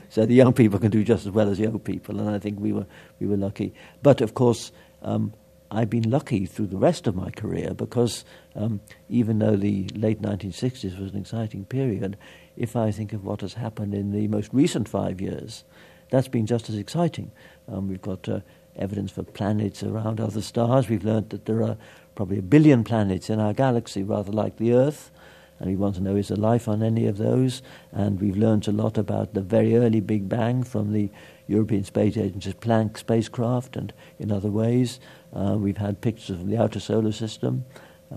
So 0.10 0.26
the 0.26 0.36
young 0.36 0.54
people 0.54 0.80
can 0.80 0.92
do 0.92 1.04
just 1.04 1.26
as 1.26 1.32
well 1.32 1.50
as 1.50 1.58
the 1.58 1.68
old 1.68 1.84
people, 1.84 2.20
and 2.20 2.30
I 2.30 2.40
think 2.40 2.60
we 2.60 2.72
were 2.72 2.86
we 3.20 3.28
were 3.28 3.38
lucky. 3.38 3.74
But 4.02 4.22
of 4.22 4.34
course, 4.34 4.72
um, 5.02 5.34
I've 5.72 5.90
been 5.90 6.10
lucky 6.10 6.46
through 6.46 6.68
the 6.68 6.78
rest 6.78 7.08
of 7.08 7.16
my 7.16 7.32
career 7.32 7.74
because 7.74 8.24
um, 8.56 8.80
even 9.10 9.40
though 9.40 9.56
the 9.56 9.90
late 9.96 10.22
1960s 10.22 11.00
was 11.00 11.12
an 11.12 11.20
exciting 11.20 11.66
period, 11.66 12.18
if 12.56 12.76
I 12.76 12.92
think 12.92 13.14
of 13.14 13.26
what 13.26 13.42
has 13.42 13.56
happened 13.56 13.94
in 13.94 14.12
the 14.12 14.28
most 14.28 14.54
recent 14.54 14.88
five 14.88 15.20
years, 15.20 15.64
that's 16.12 16.28
been 16.28 16.46
just 16.46 16.70
as 16.70 16.78
exciting. 16.78 17.32
Um, 17.68 17.90
we've 17.90 18.02
got 18.02 18.30
uh, 18.30 18.42
evidence 18.78 19.12
for 19.12 19.24
planets 19.24 19.84
around 19.84 20.20
other 20.20 20.42
stars. 20.42 20.90
We've 20.90 21.04
learned 21.04 21.30
that 21.30 21.46
there 21.46 21.64
are 21.64 21.78
probably 22.16 22.40
a 22.40 22.44
billion 22.44 22.84
planets 22.84 23.30
in 23.30 23.40
our 23.40 23.54
galaxy, 23.54 24.04
rather 24.04 24.32
like 24.32 24.58
the 24.58 24.74
Earth 24.74 25.12
and 25.60 25.70
we 25.70 25.76
want 25.76 25.96
to 25.96 26.02
know 26.02 26.16
is 26.16 26.28
there 26.28 26.38
life 26.38 26.68
on 26.68 26.84
any 26.84 27.08
of 27.08 27.18
those. 27.18 27.62
And 27.92 28.20
we've 28.20 28.38
learned 28.38 28.68
a 28.68 28.72
lot 28.72 28.98
about 28.98 29.34
the 29.34 29.42
very 29.42 29.76
early 29.76 30.02
Big 30.02 30.28
Bang 30.28 30.64
from 30.64 30.92
the 30.92 31.10
European 31.48 31.84
Space 31.84 32.18
Agency's 32.18 32.56
Planck 32.56 32.98
spacecraft 32.98 33.76
and 33.76 33.94
in 34.20 34.32
other 34.32 34.50
ways. 34.50 35.00
Uh, 35.34 35.56
we've 35.58 35.78
had 35.78 36.02
pictures 36.02 36.38
from 36.38 36.50
the 36.50 36.58
outer 36.58 36.80
solar 36.80 37.12
system 37.12 37.66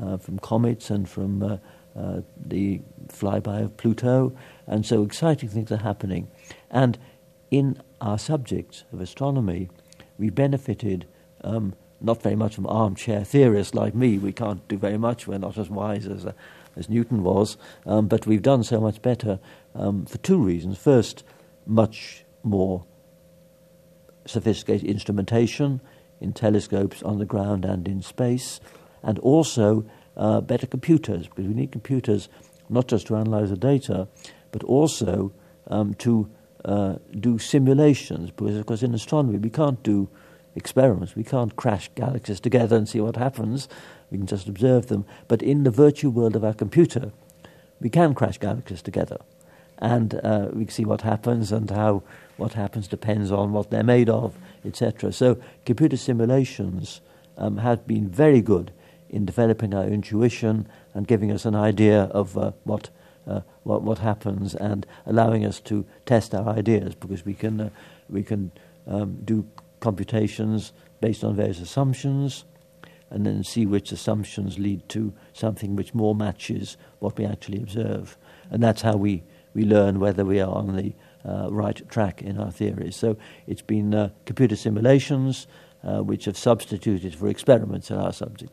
uh, 0.01 0.17
from 0.17 0.39
comets 0.39 0.91
and 0.91 1.09
from 1.09 1.43
uh, 1.43 1.57
uh, 1.97 2.21
the 2.45 2.81
flyby 3.09 3.65
of 3.65 3.77
Pluto. 3.77 4.37
And 4.67 4.85
so 4.85 5.03
exciting 5.03 5.49
things 5.49 5.71
are 5.71 5.77
happening. 5.77 6.29
And 6.71 6.99
in 7.51 7.81
our 8.01 8.19
subject 8.19 8.85
of 8.93 9.01
astronomy, 9.01 9.69
we 10.19 10.31
benefited. 10.31 11.07
Um, 11.43 11.75
not 12.01 12.23
very 12.23 12.37
much 12.37 12.55
from 12.55 12.67
armchair 12.67 13.25
theorists 13.25 13.75
like 13.75 13.95
me. 13.95 14.19
We 14.19 14.33
can't 14.33 14.67
do 14.69 14.79
very 14.79 14.99
much. 14.99 15.27
We're 15.27 15.39
not 15.39 15.59
as 15.59 15.69
wise 15.69 16.07
as 16.07 16.27
uh, 16.27 16.33
as 16.77 16.89
Newton 16.89 17.25
was, 17.25 17.57
um, 17.87 18.07
but 18.07 18.27
we've 18.27 18.43
done 18.43 18.63
so 18.63 18.81
much 18.81 19.03
better 19.03 19.41
um, 19.75 20.07
for 20.07 20.19
two 20.19 20.39
reasons. 20.39 20.79
First, 20.79 21.25
much 21.67 22.25
more 22.45 22.85
sophisticated 24.27 24.89
instrumentation 24.89 25.81
in 26.21 26.33
telescopes 26.33 27.03
on 27.03 27.19
the 27.19 27.25
ground 27.25 27.65
and 27.65 27.89
in 27.89 28.01
space, 28.01 28.61
and 29.03 29.19
also 29.21 29.85
uh, 30.17 30.41
better 30.41 30.67
computers, 30.67 31.27
because 31.27 31.47
we 31.47 31.55
need 31.55 31.73
computers 31.73 32.29
not 32.69 32.87
just 32.87 33.07
to 33.09 33.17
analyze 33.17 33.51
the 33.51 33.57
data, 33.57 34.07
but 34.53 34.63
also 34.65 35.33
um, 35.69 35.95
to 35.95 36.31
uh, 36.69 36.99
do 37.19 37.39
simulations, 37.39 38.31
because, 38.31 38.57
of 38.57 38.67
course, 38.67 38.83
in 38.83 38.95
astronomy 38.95 39.39
we 39.39 39.51
can't 39.51 39.83
do 39.83 40.09
experiments. 40.55 41.17
We 41.17 41.25
can't 41.25 41.57
crash 41.57 41.89
galaxies 41.95 42.41
together 42.41 42.77
and 42.77 42.89
see 42.89 43.01
what 43.01 43.17
happens. 43.17 43.69
We 44.11 44.19
can 44.19 44.27
just 44.27 44.49
observe 44.49 44.89
them. 44.89 45.07
But 45.29 45.43
in 45.43 45.65
the 45.65 45.71
virtual 45.71 46.13
world 46.13 46.37
of 46.37 46.45
our 46.45 46.55
computer, 46.55 47.13
we 47.81 47.89
can 47.89 48.15
crash 48.15 48.39
galaxies 48.39 48.83
together. 48.83 49.19
And 49.79 50.21
uh, 50.23 50.49
we 50.53 50.65
can 50.65 50.75
see 50.75 50.85
what 50.85 51.03
happens, 51.03 51.53
and 51.53 51.71
how 51.71 52.03
what 52.37 52.55
happens 52.55 52.89
depends 52.89 53.31
on 53.31 53.53
what 53.53 53.71
they're 53.71 53.85
made 53.85 54.11
of, 54.11 54.37
etc. 54.65 55.13
So, 55.13 55.39
computer 55.65 55.97
simulations 55.97 57.01
um, 57.37 57.59
have 57.59 57.87
been 57.87 58.09
very 58.09 58.43
good 58.43 58.73
in 59.09 59.25
developing 59.25 59.73
our 59.75 59.85
intuition 59.85 60.67
and 60.95 61.07
giving 61.07 61.31
us 61.31 61.45
an 61.45 61.55
idea 61.55 62.03
of 62.11 62.37
uh, 62.37 62.53
what, 62.65 62.91
uh, 63.29 63.41
what, 63.63 63.83
what 63.83 63.99
happens 63.99 64.55
and 64.55 64.87
allowing 65.07 65.45
us 65.45 65.61
to 65.61 65.85
test 66.07 66.35
our 66.35 66.49
ideas 66.49 66.95
because 66.95 67.25
we 67.25 67.35
can, 67.35 67.61
uh, 67.61 67.71
we 68.09 68.23
can 68.23 68.51
um, 68.87 69.19
do 69.25 69.47
computations 69.81 70.73
based 71.01 71.23
on 71.23 71.37
various 71.37 71.61
assumptions. 71.61 72.45
and 73.11 73.25
then 73.25 73.43
see 73.43 73.65
which 73.65 73.91
assumptions 73.91 74.59
lead 74.59 74.87
to 74.89 75.15
something 75.33 75.77
which 75.77 75.95
more 75.95 76.15
matches 76.15 76.77
what 76.99 77.17
we 77.17 77.25
actually 77.25 77.57
observe. 77.59 78.19
And 78.51 78.63
that's 78.63 78.83
how 78.83 78.97
we, 78.97 79.23
we 79.55 79.65
learn 79.65 79.99
whether 79.99 80.27
we 80.27 80.41
are 80.41 80.55
on 80.55 80.77
the 80.77 80.93
uh, 81.25 81.49
right 81.51 81.89
track 81.89 82.23
in 82.23 82.39
our 82.39 82.51
theories. 82.51 82.97
So 82.97 83.17
it's 83.47 83.63
been 83.63 83.95
uh, 83.95 84.11
computer 84.27 84.57
simulations 84.57 85.47
uh, 85.83 86.01
which 86.03 86.27
have 86.27 86.37
substituted 86.37 87.15
for 87.15 87.29
experiments 87.29 87.91
in 87.91 87.97
our 87.97 88.13
subject. 88.13 88.53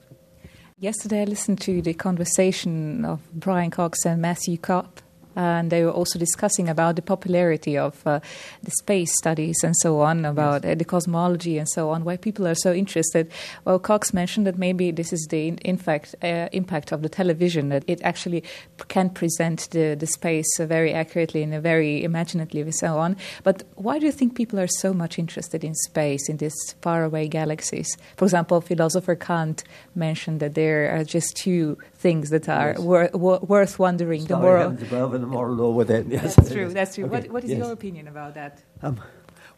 Yesterday, 0.78 1.22
I 1.22 1.24
listened 1.24 1.62
to 1.62 1.82
the 1.82 1.94
conversation 1.94 3.06
of 3.06 3.22
Brian 3.32 3.72
Cox 3.72 4.06
and 4.06 4.22
Matthew 4.22 4.58
Kopp 4.58 5.00
and 5.36 5.72
they 5.72 5.84
were 5.84 5.92
also 5.92 6.20
discussing 6.20 6.70
about 6.70 6.96
the 6.96 7.02
popularity 7.02 7.78
of 7.78 8.06
uh, 8.06 8.20
the 8.64 8.72
space 8.72 9.16
studies 9.18 9.58
and 9.64 9.76
so 9.78 10.02
on, 10.02 10.26
about 10.26 10.64
yes. 10.64 10.74
uh, 10.74 10.76
the 10.76 10.86
cosmology 10.86 11.58
and 11.58 11.70
so 11.70 11.90
on, 11.90 12.04
why 12.04 12.18
people 12.18 12.48
are 12.48 12.56
so 12.56 12.74
interested. 12.74 13.32
Well, 13.66 13.80
Cox 13.80 14.14
mentioned 14.14 14.48
that 14.48 14.58
maybe 14.58 14.92
this 14.92 15.14
is 15.14 15.28
the 15.30 15.48
in, 15.48 15.58
in 15.60 15.78
fact 15.78 16.16
uh, 16.24 16.50
impact 16.52 16.92
of 16.92 17.02
the 17.02 17.10
television 17.10 17.70
that 17.70 17.84
it 17.88 18.02
actually 18.02 18.44
can 18.88 19.10
present 19.10 19.70
the 19.72 19.96
the 19.96 20.08
space 20.08 20.48
very 20.60 20.94
accurately 20.94 21.44
and 21.44 21.62
very 21.62 22.04
imaginatively 22.04 22.62
and 22.62 22.76
so 22.76 22.98
on. 22.98 23.16
But 23.44 23.64
why 23.76 24.00
do 24.00 24.06
you 24.06 24.12
think 24.12 24.36
people 24.36 24.60
are 24.60 24.68
so 24.68 24.94
much 24.94 25.20
interested 25.20 25.64
in 25.64 25.74
space 25.76 26.30
in 26.30 26.38
these 26.38 26.76
faraway 26.82 27.28
galaxies? 27.28 27.98
For 28.18 28.26
example, 28.26 28.62
philosopher 28.62 29.16
Kant 29.16 29.64
mentioned 29.96 30.40
that 30.40 30.56
there 30.56 30.96
are 30.96 31.04
just 31.04 31.36
two 31.36 31.78
things 32.06 32.30
that 32.30 32.48
are 32.48 32.72
yes. 32.74 32.80
wor- 32.90 33.10
wor- 33.14 33.44
worth 33.54 33.76
wondering. 33.80 34.24
the 34.26 34.38
moral 34.38 34.72
above 34.90 35.12
and 35.16 35.24
the 35.26 35.32
moral 35.38 35.56
law 35.62 35.72
within. 35.82 36.04
Yes, 36.12 36.36
that's 36.36 36.52
true. 36.56 36.70
That's 36.78 36.94
true. 36.96 37.06
Okay. 37.06 37.16
What, 37.16 37.32
what 37.34 37.44
is 37.44 37.50
yes. 37.50 37.60
your 37.62 37.72
opinion 37.72 38.08
about 38.08 38.32
that? 38.36 38.54
Um, 38.84 38.96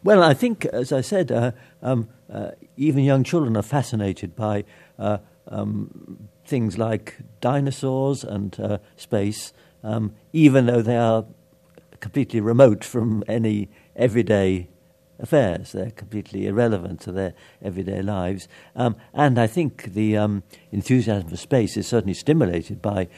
well, 0.02 0.22
I 0.22 0.34
think, 0.42 0.64
as 0.82 0.90
I 1.00 1.02
said, 1.02 1.30
uh, 1.30 1.52
um, 1.82 2.08
uh, 2.32 2.52
even 2.86 3.04
young 3.04 3.22
children 3.22 3.54
are 3.60 3.68
fascinated 3.78 4.30
by 4.34 4.64
uh, 4.98 5.18
um, 5.48 6.28
things 6.46 6.78
like 6.78 7.16
dinosaurs 7.42 8.24
and 8.24 8.58
uh, 8.58 8.78
space, 8.96 9.52
um, 9.82 10.14
even 10.32 10.66
though 10.66 10.80
they 10.80 10.96
are 10.96 11.26
completely 12.00 12.40
remote 12.40 12.82
from 12.82 13.22
any 13.28 13.68
everyday 13.94 14.68
affairs. 15.18 15.72
They're 15.72 15.90
completely 15.90 16.46
irrelevant 16.46 17.00
to 17.02 17.12
their 17.12 17.34
everyday 17.62 18.02
lives. 18.02 18.48
Um, 18.76 18.96
and 19.12 19.38
I 19.38 19.46
think 19.46 19.94
the 19.94 20.16
um, 20.16 20.42
enthusiasm 20.72 21.28
for 21.28 21.36
space 21.36 21.76
is 21.76 21.86
certainly 21.86 22.14
stimulated 22.14 22.80
by 22.80 23.08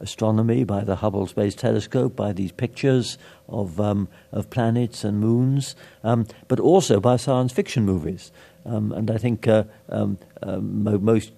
astronomy, 0.00 0.64
by 0.64 0.84
the 0.84 0.96
Hubble 0.96 1.26
Space 1.26 1.54
Telescope, 1.54 2.14
by 2.14 2.32
these 2.32 2.52
pictures 2.52 3.18
of, 3.48 3.80
um, 3.80 4.08
of 4.32 4.50
planets 4.50 5.04
and 5.04 5.20
moons, 5.20 5.74
um, 6.04 6.26
but 6.48 6.60
also 6.60 7.00
by 7.00 7.16
science 7.16 7.52
fiction 7.52 7.84
movies. 7.84 8.30
Um, 8.64 8.92
and 8.92 9.10
I 9.10 9.18
think 9.18 9.48
uh, 9.48 9.64
uh, 9.88 10.06
mo- 10.60 10.98
most 10.98 11.32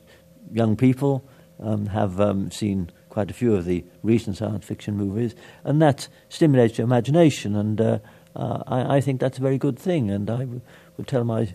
young 0.52 0.76
people 0.76 1.24
have 1.60 2.52
seen 2.52 2.90
quite 3.08 3.30
a 3.30 3.34
few 3.34 3.54
of 3.54 3.64
the 3.64 3.84
recent 4.02 4.36
science 4.36 4.64
fiction 4.64 4.96
movies, 4.96 5.34
and 5.64 5.82
that 5.82 6.08
stimulates 6.28 6.78
your 6.78 6.84
imagination 6.84 7.56
and 7.56 7.80
uh, 7.80 7.98
uh, 8.36 8.62
I, 8.66 8.96
I, 8.96 9.00
think 9.00 9.20
that's 9.20 9.38
a 9.38 9.42
very 9.42 9.58
good 9.58 9.78
thing, 9.78 10.10
and 10.10 10.28
I 10.30 10.38
w- 10.38 10.60
would 10.96 11.08
tell 11.08 11.24
my 11.24 11.54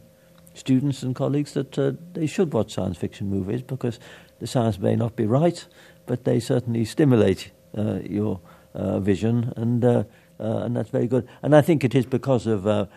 students 0.53 1.03
and 1.03 1.15
colleagues 1.15 1.53
that 1.53 1.77
uh, 1.77 1.93
they 2.13 2.27
should 2.27 2.53
watch 2.53 2.73
science 2.73 2.97
fiction 2.97 3.29
movies 3.29 3.61
because 3.61 3.99
the 4.39 4.47
science 4.47 4.79
may 4.79 4.95
not 4.95 5.15
be 5.15 5.25
right, 5.25 5.65
but 6.05 6.23
they 6.25 6.39
certainly 6.39 6.85
stimulate 6.85 7.51
uh, 7.77 7.99
your 8.03 8.39
uh, 8.73 8.99
vision, 8.99 9.53
and 9.55 9.85
uh, 9.85 10.03
uh, 10.39 10.63
and 10.63 10.75
that's 10.75 10.89
very 10.89 11.07
good. 11.07 11.27
And 11.41 11.55
I 11.55 11.61
think 11.61 11.83
it 11.83 11.95
is 11.95 12.05
because 12.05 12.47
of 12.47 12.89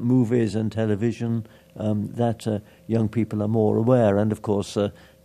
movies 0.00 0.54
and 0.54 0.70
television 0.70 1.46
um, 1.76 2.08
that 2.14 2.62
young 2.86 3.08
people 3.08 3.42
are 3.42 3.48
more 3.48 3.76
aware, 3.76 4.18
and 4.18 4.30
of 4.30 4.42
course 4.42 4.74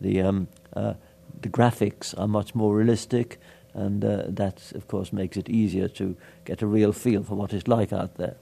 the 0.02 0.22
um, 0.22 0.48
the 0.74 1.50
graphics 1.50 2.18
are 2.18 2.28
much 2.28 2.56
more 2.56 2.76
realistic 2.76 3.40
and 3.78 4.04
uh, 4.04 4.24
that, 4.28 4.72
of 4.74 4.88
course, 4.88 5.14
makes 5.14 5.38
it 5.38 5.48
easier 5.50 5.88
to 5.88 6.16
get 6.46 6.62
a 6.62 6.68
real 6.68 6.92
feel 6.92 7.24
for 7.24 7.36
what 7.36 7.54
it's 7.54 7.68
like 7.68 7.94
out 7.94 8.16
there. 8.16 8.36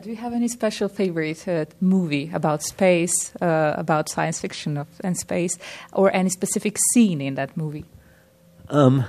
Do 0.00 0.10
you 0.10 0.16
have 0.16 0.32
any 0.32 0.48
special 0.48 0.88
favorite 0.88 1.46
uh, 1.48 1.64
movie 1.80 2.30
about 2.32 2.62
space, 2.62 3.34
uh, 3.42 3.74
about 3.76 4.08
science 4.08 4.40
fiction 4.40 4.76
of, 4.76 4.88
and 5.02 5.16
space, 5.16 5.58
or 5.92 6.14
any 6.14 6.30
specific 6.30 6.76
scene 6.92 7.20
in 7.20 7.34
that 7.34 7.56
movie? 7.56 7.84
Um, 8.68 9.04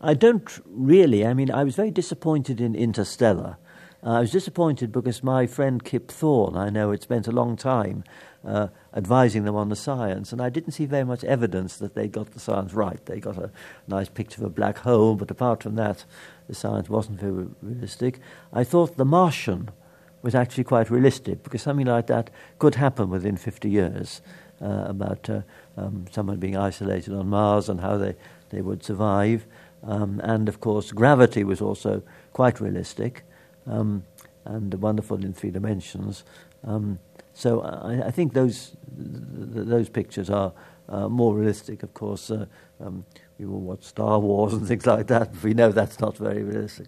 I 0.00 0.14
don't 0.14 0.48
really. 0.66 1.26
I 1.26 1.34
mean, 1.34 1.50
I 1.50 1.64
was 1.64 1.76
very 1.76 1.90
disappointed 1.90 2.60
in 2.60 2.74
Interstellar. 2.74 3.58
Uh, 4.02 4.10
I 4.10 4.20
was 4.20 4.30
disappointed 4.30 4.92
because 4.92 5.22
my 5.22 5.46
friend 5.46 5.82
Kip 5.82 6.10
Thorne, 6.10 6.56
I 6.56 6.70
know, 6.70 6.90
had 6.90 7.02
spent 7.02 7.26
a 7.26 7.32
long 7.32 7.56
time 7.56 8.04
uh, 8.46 8.68
advising 8.94 9.44
them 9.44 9.56
on 9.56 9.68
the 9.68 9.76
science, 9.76 10.32
and 10.32 10.40
I 10.40 10.48
didn't 10.48 10.72
see 10.72 10.86
very 10.86 11.04
much 11.04 11.24
evidence 11.24 11.76
that 11.78 11.94
they 11.94 12.06
got 12.06 12.30
the 12.30 12.40
science 12.40 12.72
right. 12.72 13.04
They 13.06 13.18
got 13.18 13.36
a 13.36 13.50
nice 13.88 14.08
picture 14.08 14.40
of 14.40 14.46
a 14.46 14.50
black 14.50 14.78
hole, 14.78 15.16
but 15.16 15.30
apart 15.30 15.62
from 15.62 15.74
that, 15.74 16.04
the 16.48 16.54
science 16.54 16.88
wasn't 16.88 17.20
very 17.20 17.48
realistic. 17.60 18.20
I 18.52 18.62
thought 18.62 18.96
The 18.96 19.04
Martian 19.04 19.70
was 20.22 20.34
actually 20.34 20.64
quite 20.64 20.90
realistic 20.90 21.42
because 21.42 21.62
something 21.62 21.86
like 21.86 22.06
that 22.06 22.30
could 22.58 22.76
happen 22.76 23.10
within 23.10 23.36
50 23.36 23.68
years 23.68 24.22
uh, 24.62 24.84
about 24.86 25.28
uh, 25.28 25.42
um, 25.76 26.06
someone 26.10 26.38
being 26.38 26.56
isolated 26.56 27.12
on 27.14 27.28
Mars 27.28 27.68
and 27.68 27.80
how 27.80 27.96
they, 27.96 28.14
they 28.50 28.62
would 28.62 28.82
survive. 28.82 29.46
Um, 29.82 30.20
and 30.24 30.48
of 30.48 30.60
course, 30.60 30.92
gravity 30.92 31.44
was 31.44 31.60
also 31.60 32.02
quite 32.32 32.60
realistic 32.60 33.24
um, 33.66 34.04
and 34.44 34.72
wonderful 34.74 35.22
in 35.24 35.32
three 35.32 35.50
dimensions. 35.50 36.24
Um, 36.64 36.98
so 37.36 37.60
I, 37.60 38.06
I 38.06 38.10
think 38.10 38.32
those 38.32 38.72
th- 38.96 39.66
those 39.66 39.90
pictures 39.90 40.30
are 40.30 40.52
uh, 40.88 41.08
more 41.08 41.34
realistic. 41.34 41.82
Of 41.82 41.92
course, 41.92 42.30
uh, 42.30 42.46
um, 42.80 43.04
we 43.38 43.44
will 43.44 43.60
watch 43.60 43.84
Star 43.84 44.18
Wars 44.18 44.54
and 44.54 44.66
things 44.68 44.86
like 44.86 45.08
that. 45.08 45.30
we 45.42 45.52
know 45.52 45.70
that's 45.70 46.00
not 46.00 46.16
very 46.16 46.42
realistic. 46.42 46.86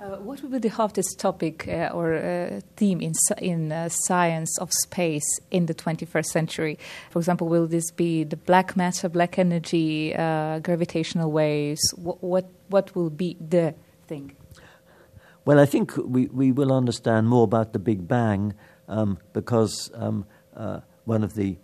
Uh, 0.00 0.16
what 0.16 0.42
would 0.42 0.50
be 0.50 0.58
the 0.58 0.68
hottest 0.68 1.20
topic 1.20 1.68
uh, 1.68 1.90
or 1.92 2.14
uh, 2.14 2.60
theme 2.76 3.02
in 3.02 3.12
in 3.38 3.70
uh, 3.70 3.90
science 3.90 4.58
of 4.58 4.72
space 4.72 5.40
in 5.50 5.66
the 5.66 5.74
21st 5.74 6.24
century? 6.24 6.78
For 7.10 7.18
example, 7.18 7.46
will 7.46 7.66
this 7.66 7.90
be 7.90 8.24
the 8.24 8.36
black 8.36 8.74
matter, 8.76 9.10
black 9.10 9.38
energy, 9.38 10.14
uh, 10.14 10.60
gravitational 10.60 11.30
waves? 11.30 11.82
What, 11.96 12.22
what 12.22 12.46
what 12.70 12.96
will 12.96 13.10
be 13.10 13.36
the 13.38 13.74
thing? 14.08 14.32
Well, 15.44 15.60
I 15.60 15.66
think 15.66 15.96
we, 15.96 16.28
we 16.28 16.50
will 16.50 16.72
understand 16.72 17.28
more 17.28 17.44
about 17.44 17.72
the 17.72 17.78
Big 17.78 18.08
Bang 18.08 18.54
um, 18.92 19.18
because 19.32 19.90
um, 19.94 20.26
uh, 20.54 20.80
one 21.04 21.24
of 21.24 21.34
the 21.34 21.56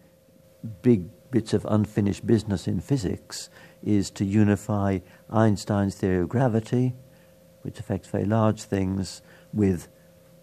big 0.83 1.09
bits 1.31 1.53
of 1.53 1.67
unfinished 1.69 2.27
business 2.27 2.67
in 2.67 2.81
physics 2.81 3.51
is 3.85 4.11
to 4.11 4.25
unify 4.25 4.99
Einstein's 5.31 5.95
theory 5.95 6.23
of 6.23 6.29
gravity, 6.29 6.95
which 7.63 7.79
affects 7.79 8.09
very 8.09 8.25
large 8.25 8.63
things, 8.63 9.23
with 9.53 9.89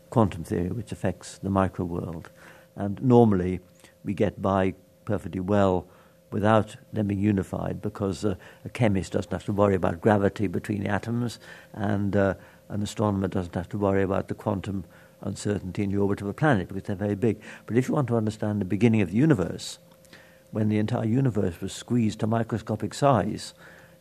quantum 0.09 0.43
theory, 0.43 0.69
which 0.69 0.91
affects 0.91 1.39
the 1.39 1.49
micro 1.49 1.85
world. 1.85 2.29
And 2.75 3.01
normally 3.01 3.59
we 4.03 4.13
get 4.13 4.41
by 4.41 4.75
perfectly 5.05 5.41
well 5.41 5.87
without 6.31 6.75
them 6.93 7.07
being 7.07 7.19
unified 7.19 7.81
because 7.81 8.25
uh, 8.25 8.35
a 8.63 8.69
chemist 8.69 9.13
doesn't 9.13 9.31
have 9.31 9.45
to 9.45 9.53
worry 9.53 9.75
about 9.75 10.01
gravity 10.01 10.47
between 10.47 10.83
the 10.83 10.89
atoms 10.89 11.39
and 11.73 12.15
uh, 12.15 12.33
an 12.69 12.81
astronomer 12.81 13.27
doesn't 13.27 13.55
have 13.55 13.69
to 13.69 13.77
worry 13.77 14.03
about 14.03 14.27
the 14.27 14.33
quantum 14.33 14.85
uncertainty 15.21 15.83
in 15.83 15.91
the 15.91 15.97
orbit 15.97 16.21
of 16.21 16.27
a 16.27 16.33
planet 16.33 16.67
because 16.67 16.83
they're 16.83 16.95
very 16.95 17.15
big. 17.15 17.41
But 17.65 17.77
if 17.77 17.87
you 17.87 17.93
want 17.93 18.07
to 18.09 18.17
understand 18.17 18.61
the 18.61 18.65
beginning 18.65 19.01
of 19.01 19.11
the 19.11 19.17
universe, 19.17 19.79
when 20.51 20.69
the 20.69 20.77
entire 20.77 21.05
universe 21.05 21.59
was 21.61 21.73
squeezed 21.73 22.19
to 22.19 22.27
microscopic 22.27 22.93
size, 22.93 23.53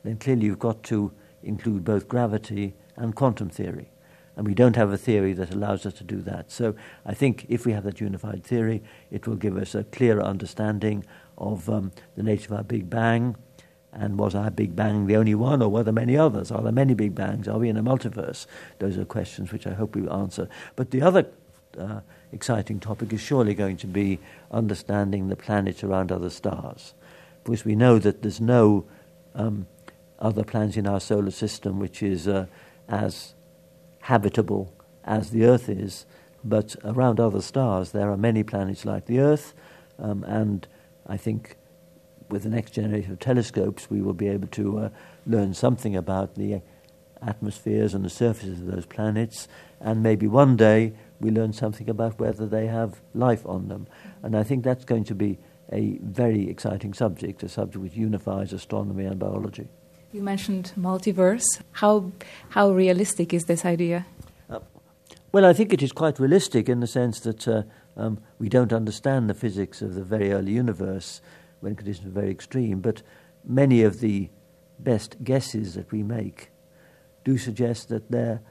then 0.05 0.16
clearly 0.18 0.46
you've 0.46 0.59
got 0.59 0.83
to 0.85 1.12
include 1.42 1.85
both 1.85 2.09
gravity 2.09 2.74
and 2.96 3.14
quantum 3.14 3.50
theory. 3.50 3.90
And 4.37 4.46
we 4.46 4.55
don't 4.55 4.77
have 4.77 4.92
a 4.92 4.98
theory 4.98 5.33
that 5.35 5.55
allows 5.55 5.87
us 5.87 5.94
to 5.94 6.05
do 6.05 6.20
that. 6.22 6.50
So 6.50 6.74
I 7.07 7.14
think 7.14 7.46
if 7.48 7.64
we 7.64 7.72
have 7.72 7.85
that 7.85 8.00
unified 8.00 8.44
theory, 8.44 8.83
it 9.11 9.27
will 9.27 9.37
give 9.37 9.57
us 9.57 9.74
a 9.74 9.85
clearer 9.85 10.22
understanding 10.22 11.05
of 11.38 11.68
um, 11.68 11.92
the 12.16 12.22
nature 12.22 12.53
of 12.53 12.59
our 12.59 12.64
Big 12.64 12.90
Bang, 12.90 13.37
and 13.94 14.18
was 14.18 14.35
our 14.35 14.50
Big 14.50 14.74
Bang 14.74 15.07
the 15.07 15.16
only 15.16 15.35
one, 15.35 15.62
or 15.62 15.68
were 15.68 15.83
there 15.83 15.92
many 15.92 16.16
others? 16.16 16.50
Are 16.50 16.62
there 16.62 16.72
many 16.72 16.94
Big 16.94 17.14
Bangs? 17.14 17.48
Are 17.48 17.59
we 17.59 17.68
in 17.68 17.76
a 17.76 17.83
multiverse? 17.83 18.46
Those 18.78 18.98
are 18.98 19.04
questions 19.04 19.52
which 19.52 19.66
I 19.66 19.74
hope 19.74 19.94
we 19.94 20.09
answer. 20.09 20.48
But 20.76 20.90
the 20.90 21.02
other 21.02 21.26
uh, 21.78 22.00
exciting 22.33 22.80
topic 22.80 23.12
is 23.12 23.20
surely 23.20 23.54
going 23.54 23.76
to 23.78 23.87
be 23.87 24.18
understanding 24.50 25.28
the 25.28 25.37
planets 25.37 25.85
around 25.85 26.11
other 26.11 26.30
stars. 26.30 26.94
Because 27.44 27.64
we 27.64 27.76
know 27.76 27.98
that 27.98 28.22
there's 28.22 28.40
no 28.40 28.85
um, 29.35 29.66
other 30.18 30.44
planet 30.44 30.76
in 30.76 30.87
our 30.87 31.00
solar 31.00 31.30
system 31.30 31.78
which 31.78 32.02
is 32.02 32.26
uh, 32.26 32.46
as 32.88 33.35
habitable 34.00 34.72
as 35.04 35.30
the 35.30 35.44
Earth 35.44 35.68
is, 35.68 36.07
but 36.42 36.76
around 36.85 37.20
other 37.20 37.42
stars 37.42 37.92
there 37.92 38.11
are 38.11 38.16
many 38.16 38.42
planets 38.42 38.85
like 38.85 39.07
the 39.07 39.20
Earth, 39.20 39.54
um, 39.98 40.24
and 40.24 40.66
I 41.07 41.16
think 41.16 41.57
with 42.28 42.42
the 42.42 42.48
next 42.48 42.72
generation 42.72 43.12
of 43.12 43.18
telescopes, 43.20 43.90
we 43.90 44.00
will 44.00 44.14
be 44.14 44.28
able 44.28 44.48
to 44.48 44.78
uh, 44.78 44.88
learn 45.26 45.54
something 45.54 45.96
about 45.96 46.34
the 46.34 46.60
atmospheres 47.22 47.94
and 47.94 48.04
the 48.04 48.10
surfaces 48.10 48.60
of 48.60 48.66
those 48.66 48.87
planets, 48.87 49.48
and 49.80 50.02
maybe 50.02 50.26
one 50.26 50.56
day 50.56 50.92
we 51.20 51.30
learn 51.30 51.52
something 51.52 51.88
about 51.88 52.18
whether 52.18 52.46
they 52.46 52.66
have 52.66 53.00
life 53.14 53.46
on 53.46 53.68
them. 53.68 53.87
And 54.22 54.37
I 54.37 54.42
think 54.42 54.64
that's 54.64 54.84
going 54.84 55.04
to 55.04 55.14
be 55.14 55.38
a 55.72 55.98
very 56.02 56.48
exciting 56.48 56.92
subject, 56.92 57.42
a 57.42 57.48
subject 57.48 57.82
which 57.82 57.94
unifies 57.94 58.52
astronomy 58.52 59.04
and 59.04 59.18
biology. 59.18 59.68
You 60.12 60.22
mentioned 60.22 60.72
multiverse. 60.78 61.44
How, 61.72 62.12
how 62.50 62.70
realistic 62.70 63.32
is 63.32 63.44
this 63.44 63.64
idea? 63.64 64.06
Uh, 64.48 64.60
well, 65.32 65.44
I 65.44 65.52
think 65.52 65.72
it 65.72 65.82
is 65.82 65.92
quite 65.92 66.20
realistic 66.20 66.68
in 66.68 66.80
the 66.80 66.87
sense 66.87 67.20
that 67.20 67.48
uh, 67.48 67.62
um, 67.96 68.18
we 68.38 68.48
don't 68.48 68.72
understand 68.72 69.28
the 69.28 69.34
physics 69.34 69.82
of 69.82 69.94
the 69.94 70.04
very 70.04 70.32
early 70.32 70.52
universe 70.52 71.20
when 71.64 71.74
conditions 71.74 72.07
are 72.07 72.11
very 72.11 72.31
extreme, 72.31 72.81
but 72.81 73.03
many 73.42 73.83
of 73.83 74.00
the 74.00 74.29
best 74.79 75.16
guesses 75.24 75.74
that 75.74 75.90
we 75.90 76.03
make 76.03 76.50
do 77.24 77.38
suggest 77.38 77.88
that 77.88 78.11
there 78.11 78.42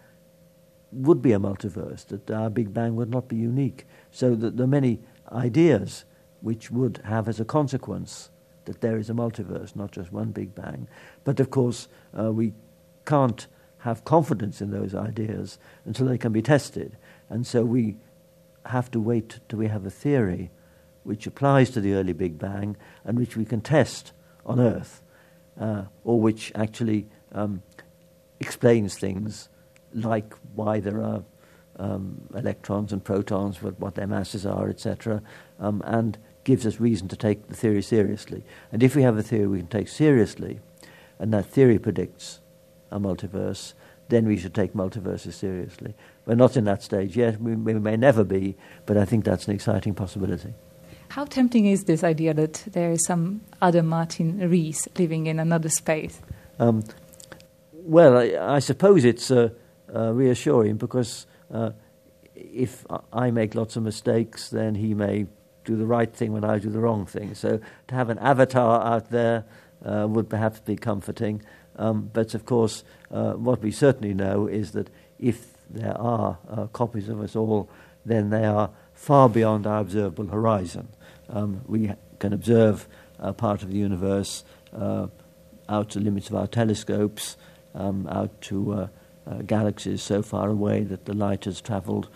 would 0.91 1.21
be 1.21 1.31
a 1.31 1.39
multiverse, 1.39 2.07
that 2.07 2.29
our 2.31 2.49
Big 2.49 2.73
Bang 2.73 2.95
would 2.95 3.09
not 3.09 3.27
be 3.27 3.35
unique. 3.35 3.85
So 4.11 4.35
that 4.35 4.57
there 4.57 4.63
are 4.63 4.67
many 4.67 4.99
ideas 5.31 6.05
which 6.41 6.71
would 6.71 7.01
have 7.05 7.29
as 7.29 7.39
a 7.39 7.45
consequence 7.45 8.31
that 8.65 8.81
there 8.81 8.97
is 8.97 9.09
a 9.09 9.13
multiverse, 9.13 9.75
not 9.75 9.91
just 9.91 10.11
one 10.11 10.31
Big 10.31 10.55
Bang. 10.55 10.87
But 11.23 11.39
of 11.39 11.51
course, 11.51 11.87
uh, 12.17 12.31
we 12.31 12.53
can't 13.05 13.45
have 13.79 14.05
confidence 14.05 14.61
in 14.61 14.71
those 14.71 14.95
ideas 14.95 15.59
until 15.85 16.07
they 16.07 16.17
can 16.17 16.31
be 16.31 16.41
tested. 16.41 16.97
And 17.29 17.45
so 17.45 17.63
we 17.63 17.97
have 18.65 18.89
to 18.91 18.99
wait 18.99 19.39
till 19.49 19.59
we 19.59 19.67
have 19.67 19.85
a 19.85 19.91
theory 19.91 20.49
which 21.03 21.27
applies 21.27 21.69
to 21.71 21.81
the 21.81 21.93
early 21.93 22.13
Big 22.13 22.37
Bang 22.37 22.75
and 23.03 23.17
which 23.17 23.35
we 23.35 23.45
can 23.45 23.61
test 23.61 24.13
on 24.45 24.59
Earth, 24.59 25.01
uh, 25.59 25.83
or 26.03 26.19
which 26.19 26.51
actually 26.55 27.07
um, 27.31 27.61
explains 28.39 28.97
things 28.97 29.49
like 29.93 30.33
why 30.55 30.79
there 30.79 31.01
are 31.01 31.23
um, 31.77 32.21
electrons 32.35 32.93
and 32.93 33.03
protons, 33.03 33.61
what, 33.61 33.79
what, 33.79 33.95
their 33.95 34.07
masses 34.07 34.45
are, 34.45 34.69
etc., 34.69 35.21
um, 35.59 35.81
and 35.85 36.17
gives 36.43 36.65
us 36.65 36.79
reason 36.79 37.07
to 37.07 37.15
take 37.15 37.47
the 37.47 37.55
theory 37.55 37.81
seriously. 37.81 38.43
And 38.71 38.83
if 38.83 38.95
we 38.95 39.01
have 39.03 39.17
a 39.17 39.23
theory 39.23 39.47
we 39.47 39.59
can 39.59 39.67
take 39.67 39.87
seriously, 39.87 40.59
and 41.19 41.33
that 41.33 41.45
theory 41.45 41.79
predicts 41.79 42.39
a 42.91 42.99
multiverse, 42.99 43.73
then 44.09 44.25
we 44.25 44.37
should 44.37 44.53
take 44.53 44.73
multiverses 44.73 45.33
seriously. 45.33 45.95
We're 46.25 46.35
not 46.35 46.57
in 46.57 46.65
that 46.65 46.83
stage 46.83 47.15
yet. 47.15 47.41
We, 47.41 47.55
we 47.55 47.73
may 47.75 47.95
never 47.95 48.23
be, 48.23 48.55
but 48.85 48.97
I 48.97 49.05
think 49.05 49.23
that's 49.23 49.47
an 49.47 49.55
exciting 49.55 49.95
possibility. 49.95 50.53
How 51.13 51.25
tempting 51.25 51.67
is 51.67 51.83
this 51.83 52.03
idea 52.03 52.33
that 52.33 52.53
there 52.71 52.89
is 52.89 53.05
some 53.05 53.41
other 53.61 53.83
Martin 53.83 54.49
Rees 54.49 54.87
living 54.97 55.27
in 55.27 55.39
another 55.39 55.69
space? 55.69 56.19
Um, 56.57 56.83
well, 57.71 58.17
I, 58.17 58.55
I, 58.55 58.57
suppose 58.57 59.05
it's 59.05 59.29
uh, 59.29 59.49
uh, 59.93 60.11
reassuring 60.11 60.77
because 60.77 61.27
uh, 61.53 61.69
if 62.33 62.83
I 63.13 63.29
make 63.29 63.53
lots 63.53 63.75
of 63.75 63.83
mistakes, 63.83 64.49
then 64.49 64.73
he 64.73 64.95
may 64.95 65.27
do 65.65 65.75
the 65.75 65.85
right 65.85 66.11
thing 66.11 66.33
when 66.33 66.43
I 66.43 66.57
do 66.57 66.71
the 66.71 66.79
wrong 66.79 67.05
thing. 67.05 67.35
So 67.35 67.59
to 67.89 67.93
have 67.95 68.09
an 68.09 68.17
avatar 68.17 68.83
out 68.83 69.11
there 69.11 69.45
uh, 69.85 70.07
would 70.09 70.31
perhaps 70.31 70.61
be 70.61 70.75
comforting. 70.75 71.43
Um, 71.75 72.09
but 72.11 72.33
of 72.33 72.47
course, 72.47 72.83
uh, 73.11 73.33
what 73.33 73.61
we 73.61 73.69
certainly 73.69 74.15
know 74.15 74.47
is 74.47 74.71
that 74.71 74.89
if 75.19 75.45
there 75.69 75.95
are 75.95 76.39
uh, 76.49 76.65
copies 76.73 77.07
of 77.07 77.21
us 77.21 77.35
all, 77.35 77.69
then 78.03 78.31
they 78.31 78.45
are 78.45 78.71
far 78.93 79.29
beyond 79.29 79.67
our 79.67 79.81
observable 79.81 80.27
horizon. 80.27 80.87
Um, 81.29 81.61
we 81.67 81.91
can 82.19 82.33
observe 82.33 82.87
a 83.19 83.33
part 83.33 83.63
of 83.63 83.69
the 83.69 83.77
universe 83.77 84.43
uh, 84.73 85.07
out 85.69 85.89
to 85.91 85.99
the 85.99 86.05
limits 86.05 86.29
of 86.29 86.35
our 86.35 86.47
telescopes, 86.47 87.37
um, 87.75 88.07
out 88.07 88.41
to 88.41 88.73
uh, 88.73 88.87
uh, 89.25 89.35
galaxies 89.43 90.01
so 90.01 90.21
far 90.21 90.49
away 90.49 90.83
that 90.83 91.05
the 91.05 91.13
light 91.13 91.45
has 91.45 91.61
travelled 91.61 92.09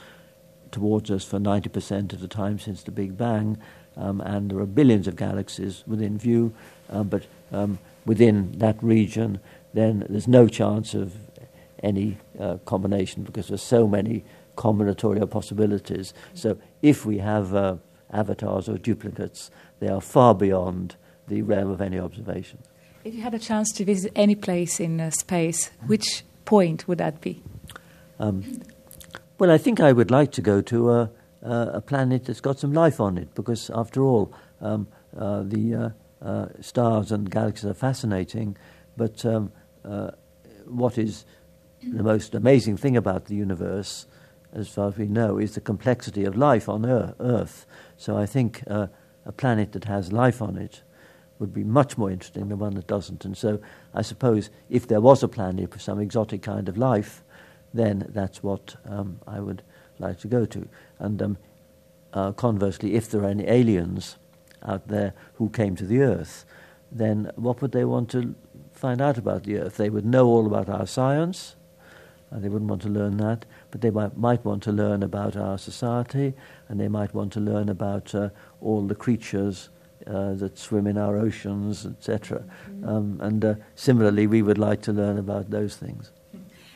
towards 0.71 1.09
us 1.09 1.23
for 1.23 1.39
90% 1.39 2.13
of 2.13 2.19
the 2.19 2.27
time 2.27 2.59
since 2.59 2.83
the 2.83 2.91
Big 2.91 3.17
Bang, 3.17 3.57
um, 3.95 4.21
and 4.21 4.51
there 4.51 4.59
are 4.59 4.65
billions 4.65 5.07
of 5.07 5.15
galaxies 5.15 5.83
within 5.87 6.17
view, 6.17 6.53
uh, 6.89 7.03
but 7.03 7.23
um, 7.51 7.79
within 8.05 8.51
that 8.57 8.81
region, 8.83 9.39
then 9.73 10.05
there's 10.09 10.27
no 10.27 10.47
chance 10.47 10.93
of 10.93 11.15
any 11.83 12.17
uh, 12.39 12.57
combination 12.65 13.23
because 13.23 13.47
there's 13.47 13.63
so 13.63 13.87
many 13.87 14.23
combinatorial 14.55 15.29
possibilities. 15.29 16.13
So 16.33 16.57
if 16.81 17.05
we 17.05 17.19
have 17.19 17.53
uh, 17.53 17.77
avatars 18.11 18.69
or 18.69 18.77
duplicates, 18.77 19.51
they 19.79 19.87
are 19.87 20.01
far 20.01 20.33
beyond 20.33 20.95
the 21.27 21.41
realm 21.41 21.69
of 21.69 21.81
any 21.81 21.99
observation. 21.99 22.59
If 23.03 23.13
you 23.13 23.21
had 23.21 23.33
a 23.33 23.39
chance 23.39 23.71
to 23.73 23.85
visit 23.85 24.11
any 24.15 24.35
place 24.35 24.79
in 24.79 24.99
uh, 24.99 25.11
space, 25.11 25.69
which 25.85 26.23
point 26.45 26.87
would 26.87 26.97
that 26.97 27.21
be? 27.21 27.41
Um, 28.19 28.61
well, 29.37 29.51
I 29.51 29.57
think 29.57 29.79
I 29.79 29.91
would 29.91 30.11
like 30.11 30.31
to 30.33 30.41
go 30.41 30.61
to 30.61 30.91
a, 30.91 31.09
a 31.41 31.81
planet 31.81 32.25
that's 32.25 32.41
got 32.41 32.59
some 32.59 32.73
life 32.73 32.99
on 32.99 33.17
it, 33.17 33.33
because 33.35 33.69
after 33.73 34.01
all, 34.01 34.33
um, 34.61 34.87
uh, 35.15 35.43
the 35.43 35.75
uh, 35.75 35.89
uh, 36.25 36.47
stars 36.61 37.11
and 37.11 37.29
galaxies 37.29 37.65
are 37.69 37.73
fascinating, 37.73 38.57
but 38.95 39.25
um, 39.25 39.51
uh, 39.85 40.11
what 40.65 40.97
is 40.97 41.25
the 41.83 42.03
most 42.03 42.33
amazing 42.33 42.77
thing 42.77 42.97
about 42.97 43.25
the 43.25 43.35
universe, 43.35 44.07
as 44.53 44.67
far 44.69 44.87
as 44.87 44.97
we 44.97 45.07
know, 45.07 45.37
is 45.37 45.55
the 45.55 45.61
complexity 45.61 46.25
of 46.25 46.35
life 46.35 46.69
on 46.69 46.85
Earth. 46.85 47.65
So 47.97 48.17
I 48.17 48.25
think 48.25 48.63
uh, 48.67 48.87
a 49.25 49.31
planet 49.31 49.71
that 49.73 49.85
has 49.85 50.11
life 50.11 50.41
on 50.41 50.57
it 50.57 50.81
would 51.39 51.53
be 51.53 51.63
much 51.63 51.97
more 51.97 52.09
interesting 52.09 52.49
than 52.49 52.59
one 52.59 52.75
that 52.75 52.87
doesn't. 52.87 53.25
And 53.25 53.37
so 53.37 53.59
I 53.93 54.01
suppose 54.01 54.49
if 54.69 54.87
there 54.87 55.01
was 55.01 55.23
a 55.23 55.27
planet 55.27 55.71
for 55.71 55.79
some 55.79 55.99
exotic 55.99 56.41
kind 56.41 56.67
of 56.67 56.77
life, 56.77 57.23
then 57.73 58.09
that's 58.09 58.41
what 58.41 58.75
um, 58.85 59.19
I 59.27 59.39
would 59.39 59.61
like 59.99 60.19
to 60.19 60.27
go 60.27 60.45
to. 60.45 60.67
And 60.99 61.21
um, 61.21 61.37
uh, 62.13 62.31
conversely, 62.31 62.95
if 62.95 63.09
there 63.09 63.21
are 63.21 63.29
any 63.29 63.47
aliens 63.47 64.17
out 64.63 64.87
there 64.87 65.13
who 65.35 65.49
came 65.49 65.75
to 65.75 65.85
the 65.85 66.01
Earth, 66.01 66.45
then 66.91 67.31
what 67.35 67.61
would 67.61 67.71
they 67.71 67.85
want 67.85 68.09
to 68.11 68.33
find 68.71 69.01
out 69.01 69.17
about 69.17 69.43
the 69.43 69.59
Earth? 69.59 69.77
They 69.77 69.89
would 69.89 70.05
know 70.05 70.27
all 70.27 70.47
about 70.47 70.69
our 70.69 70.87
science, 70.87 71.55
and 72.31 72.43
they 72.43 72.49
wouldn't 72.49 72.69
want 72.69 72.81
to 72.83 72.89
learn 72.89 73.17
that, 73.17 73.45
but 73.77 73.81
they 73.81 73.91
might, 73.91 74.17
might 74.17 74.43
want 74.43 74.63
to 74.63 74.71
learn 74.71 75.03
about 75.03 75.35
our 75.37 75.57
society, 75.57 76.33
and 76.67 76.79
they 76.79 76.87
might 76.87 77.13
want 77.13 77.31
to 77.33 77.39
learn 77.39 77.69
about 77.69 78.15
uh, 78.15 78.29
all 78.59 78.81
the 78.87 78.95
creatures 78.95 79.69
uh, 80.07 80.33
that 80.33 80.57
swim 80.57 80.87
in 80.87 80.97
our 80.97 81.15
oceans, 81.15 81.85
etc. 81.85 82.39
Mm-hmm. 82.39 82.89
Um, 82.89 83.19
and 83.21 83.45
uh, 83.45 83.55
similarly, 83.75 84.25
we 84.25 84.41
would 84.41 84.57
like 84.57 84.81
to 84.83 84.91
learn 84.91 85.19
about 85.19 85.51
those 85.51 85.75
things. 85.75 86.11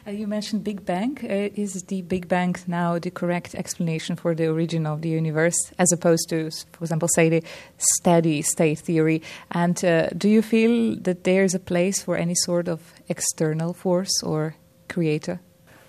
Uh, 0.06 0.12
you 0.12 0.28
mentioned 0.28 0.64
Big 0.64 0.86
Bang. 0.86 1.18
Uh, 1.24 1.50
is 1.56 1.84
the 1.84 2.04
Big 2.04 2.28
Bang 2.28 2.56
now 2.68 3.00
the 3.00 3.10
correct 3.10 3.56
explanation 3.56 4.16
for 4.16 4.36
the 4.36 4.48
origin 4.48 4.86
of 4.86 5.02
the 5.02 5.10
universe, 5.10 5.72
as 5.80 5.92
opposed 5.92 6.30
to, 6.30 6.52
for 6.72 6.84
example, 6.84 7.08
say 7.16 7.30
the 7.30 7.44
steady 7.78 8.44
state 8.44 8.80
theory? 8.80 9.24
And 9.50 9.84
uh, 9.84 10.10
do 10.10 10.30
you 10.30 10.44
feel 10.44 10.96
that 10.98 11.24
there 11.24 11.44
is 11.44 11.56
a 11.56 11.60
place 11.60 12.04
for 12.04 12.16
any 12.16 12.36
sort 12.36 12.68
of 12.68 12.94
external 13.10 13.74
force 13.74 14.22
or 14.22 14.56
creator? 14.88 15.40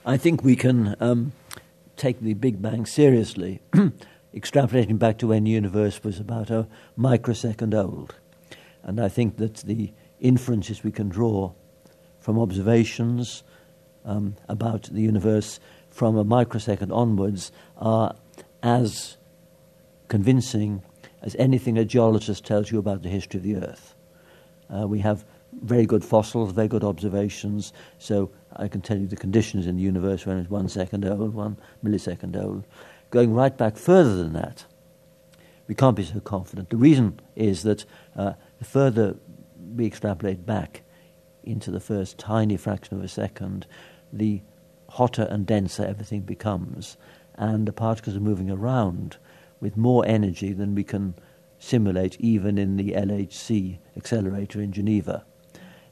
I 0.05 0.17
think 0.17 0.43
we 0.43 0.57
can 0.57 0.97
um, 0.99 1.33
take 1.97 2.21
the 2.21 2.35
Big 2.35 2.61
Bang 2.61 2.87
seriously, 2.87 3.61
extrapolating 4.35 4.99
back 4.99 5.19
to 5.19 5.29
when 5.29 5.45
the 5.45 5.53
universe 5.53 6.03
was 6.03 6.19
about 6.19 6.51
a 6.51 6.67
microsecond 6.97 7.73
old. 7.73 8.17
And 8.83 9.01
I 9.01 9.09
think 9.09 9.37
that 9.37 9.59
the 9.59 9.93
inferences 10.19 10.83
we 10.83 10.91
can 10.91 11.09
draw 11.09 11.53
from 12.19 12.37
observations 12.37 13.45
um, 14.05 14.35
about 14.49 14.89
the 14.91 15.03
universe 15.03 15.61
from 15.89 16.17
a 16.17 16.25
microsecond 16.25 16.91
onwards 16.91 17.53
are 17.77 18.17
as 18.61 19.19
convincing 20.09 20.83
as 21.23 21.37
anything 21.39 21.79
a 21.79 21.85
geologist 21.85 22.45
tells 22.45 22.73
you 22.73 22.81
about 22.81 23.03
the 23.05 23.09
history 23.09 23.39
of 23.39 23.45
the 23.45 23.55
Earth. 23.55 23.95
Uh, 24.69 24.89
we 24.89 24.99
have 24.99 25.25
very 25.63 25.87
good 25.87 26.05
fossils, 26.05 26.51
very 26.51 26.67
good 26.67 26.83
observations, 26.83 27.73
so 27.99 28.33
I 28.57 28.69
can 28.69 28.81
tell 28.81 28.99
you 28.99 29.07
the 29.07 29.17
conditions 29.17 29.67
in 29.67 29.77
the 29.77 29.83
universe 29.83 30.27
when 30.27 30.39
it's 30.39 30.51
one 30.51 30.69
second 30.69 31.05
old, 31.05 31.35
one 31.35 31.57
millisecond 31.85 32.43
old. 32.43 32.65
Going 33.11 33.33
right 33.35 33.57
back 33.57 33.77
further 33.77 34.17
than 34.17 34.33
that, 34.33 34.65
we 35.67 35.75
can't 35.75 35.97
be 35.97 36.05
so 36.05 36.21
confident. 36.21 36.71
The 36.71 36.77
reason 36.77 37.21
is 37.37 37.63
that 37.63 37.85
uh, 38.17 38.35
the 38.59 38.65
further 38.65 39.17
we 39.75 39.87
extrapolate 39.87 40.45
back 40.45 40.83
into 41.45 41.71
the 41.71 41.81
first 41.81 42.19
tiny 42.19 42.57
fraction 42.57 42.97
of 42.97 43.05
a 43.05 43.09
second, 43.09 43.67
the 44.13 44.43
hotter 44.91 45.27
and 45.31 45.47
denser 45.47 45.85
everything 45.85 46.21
becomes, 46.21 46.97
and 47.35 47.67
the 47.67 47.73
particles 47.73 48.17
are 48.17 48.21
moving 48.21 48.51
around 48.51 49.17
with 49.61 49.77
more 49.77 50.05
energy 50.07 50.53
than 50.53 50.75
we 50.75 50.85
can 50.85 51.15
simulate 51.59 52.21
even 52.21 52.59
in 52.59 52.77
the 52.77 52.91
LHC 52.91 53.79
accelerator 53.97 54.61
in 54.61 54.73
Geneva. 54.73 55.25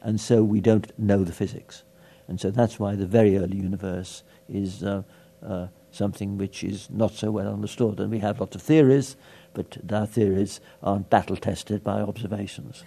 And 0.02 0.20
so 0.20 0.42
we 0.42 0.60
don't 0.60 0.92
know 0.98 1.24
the 1.24 1.32
physics. 1.32 1.84
And 2.30 2.40
so 2.40 2.52
that's 2.52 2.78
why 2.78 2.94
the 2.94 3.06
very 3.06 3.36
early 3.36 3.56
universe 3.56 4.22
is 4.48 4.84
uh, 4.84 5.02
uh, 5.44 5.66
something 5.90 6.38
which 6.38 6.62
is 6.62 6.88
not 6.88 7.12
so 7.12 7.32
well 7.32 7.52
understood. 7.52 7.98
And 7.98 8.08
we 8.08 8.20
have 8.20 8.38
lots 8.38 8.54
of 8.54 8.62
theories, 8.62 9.16
but 9.52 9.76
our 9.92 10.06
theories 10.06 10.60
aren't 10.80 11.10
battle 11.10 11.36
tested 11.36 11.82
by 11.82 12.00
observations. 12.00 12.84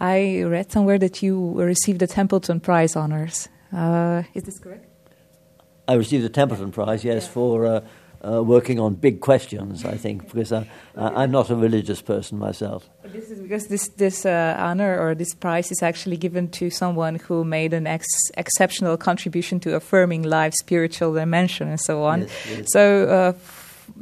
I 0.00 0.42
read 0.42 0.72
somewhere 0.72 0.98
that 0.98 1.22
you 1.22 1.54
received 1.54 2.00
the 2.00 2.08
Templeton 2.08 2.58
Prize 2.58 2.96
honors. 2.96 3.48
Uh, 3.72 4.24
is 4.34 4.42
this 4.42 4.58
correct? 4.58 4.86
I 5.86 5.94
received 5.94 6.24
the 6.24 6.28
Templeton 6.28 6.72
Prize, 6.72 7.04
yes, 7.04 7.26
yeah. 7.26 7.30
for 7.30 7.82
uh, 8.22 8.42
working 8.42 8.78
on 8.80 8.94
big 8.94 9.20
questions, 9.20 9.84
I 9.84 9.96
think, 9.96 10.26
because 10.32 10.52
I, 10.52 10.66
I'm 10.96 11.30
not 11.30 11.50
a 11.50 11.56
religious 11.56 12.02
person 12.02 12.38
myself. 12.38 12.88
This 13.04 13.30
is 13.30 13.40
because 13.40 13.66
this, 13.68 13.88
this 13.88 14.26
uh, 14.26 14.56
honor 14.58 14.98
or 14.98 15.14
this 15.14 15.34
prize 15.34 15.70
is 15.70 15.82
actually 15.82 16.16
given 16.16 16.48
to 16.52 16.70
someone 16.70 17.16
who 17.16 17.44
made 17.44 17.72
an 17.72 17.86
ex- 17.86 18.30
exceptional 18.36 18.96
contribution 18.96 19.60
to 19.60 19.74
affirming 19.74 20.22
life, 20.22 20.54
spiritual 20.54 21.14
dimension, 21.14 21.68
and 21.68 21.80
so 21.80 22.02
on. 22.04 22.22
Yes, 22.22 22.46
yes. 22.50 22.72
So, 22.72 23.08
uh, 23.08 23.32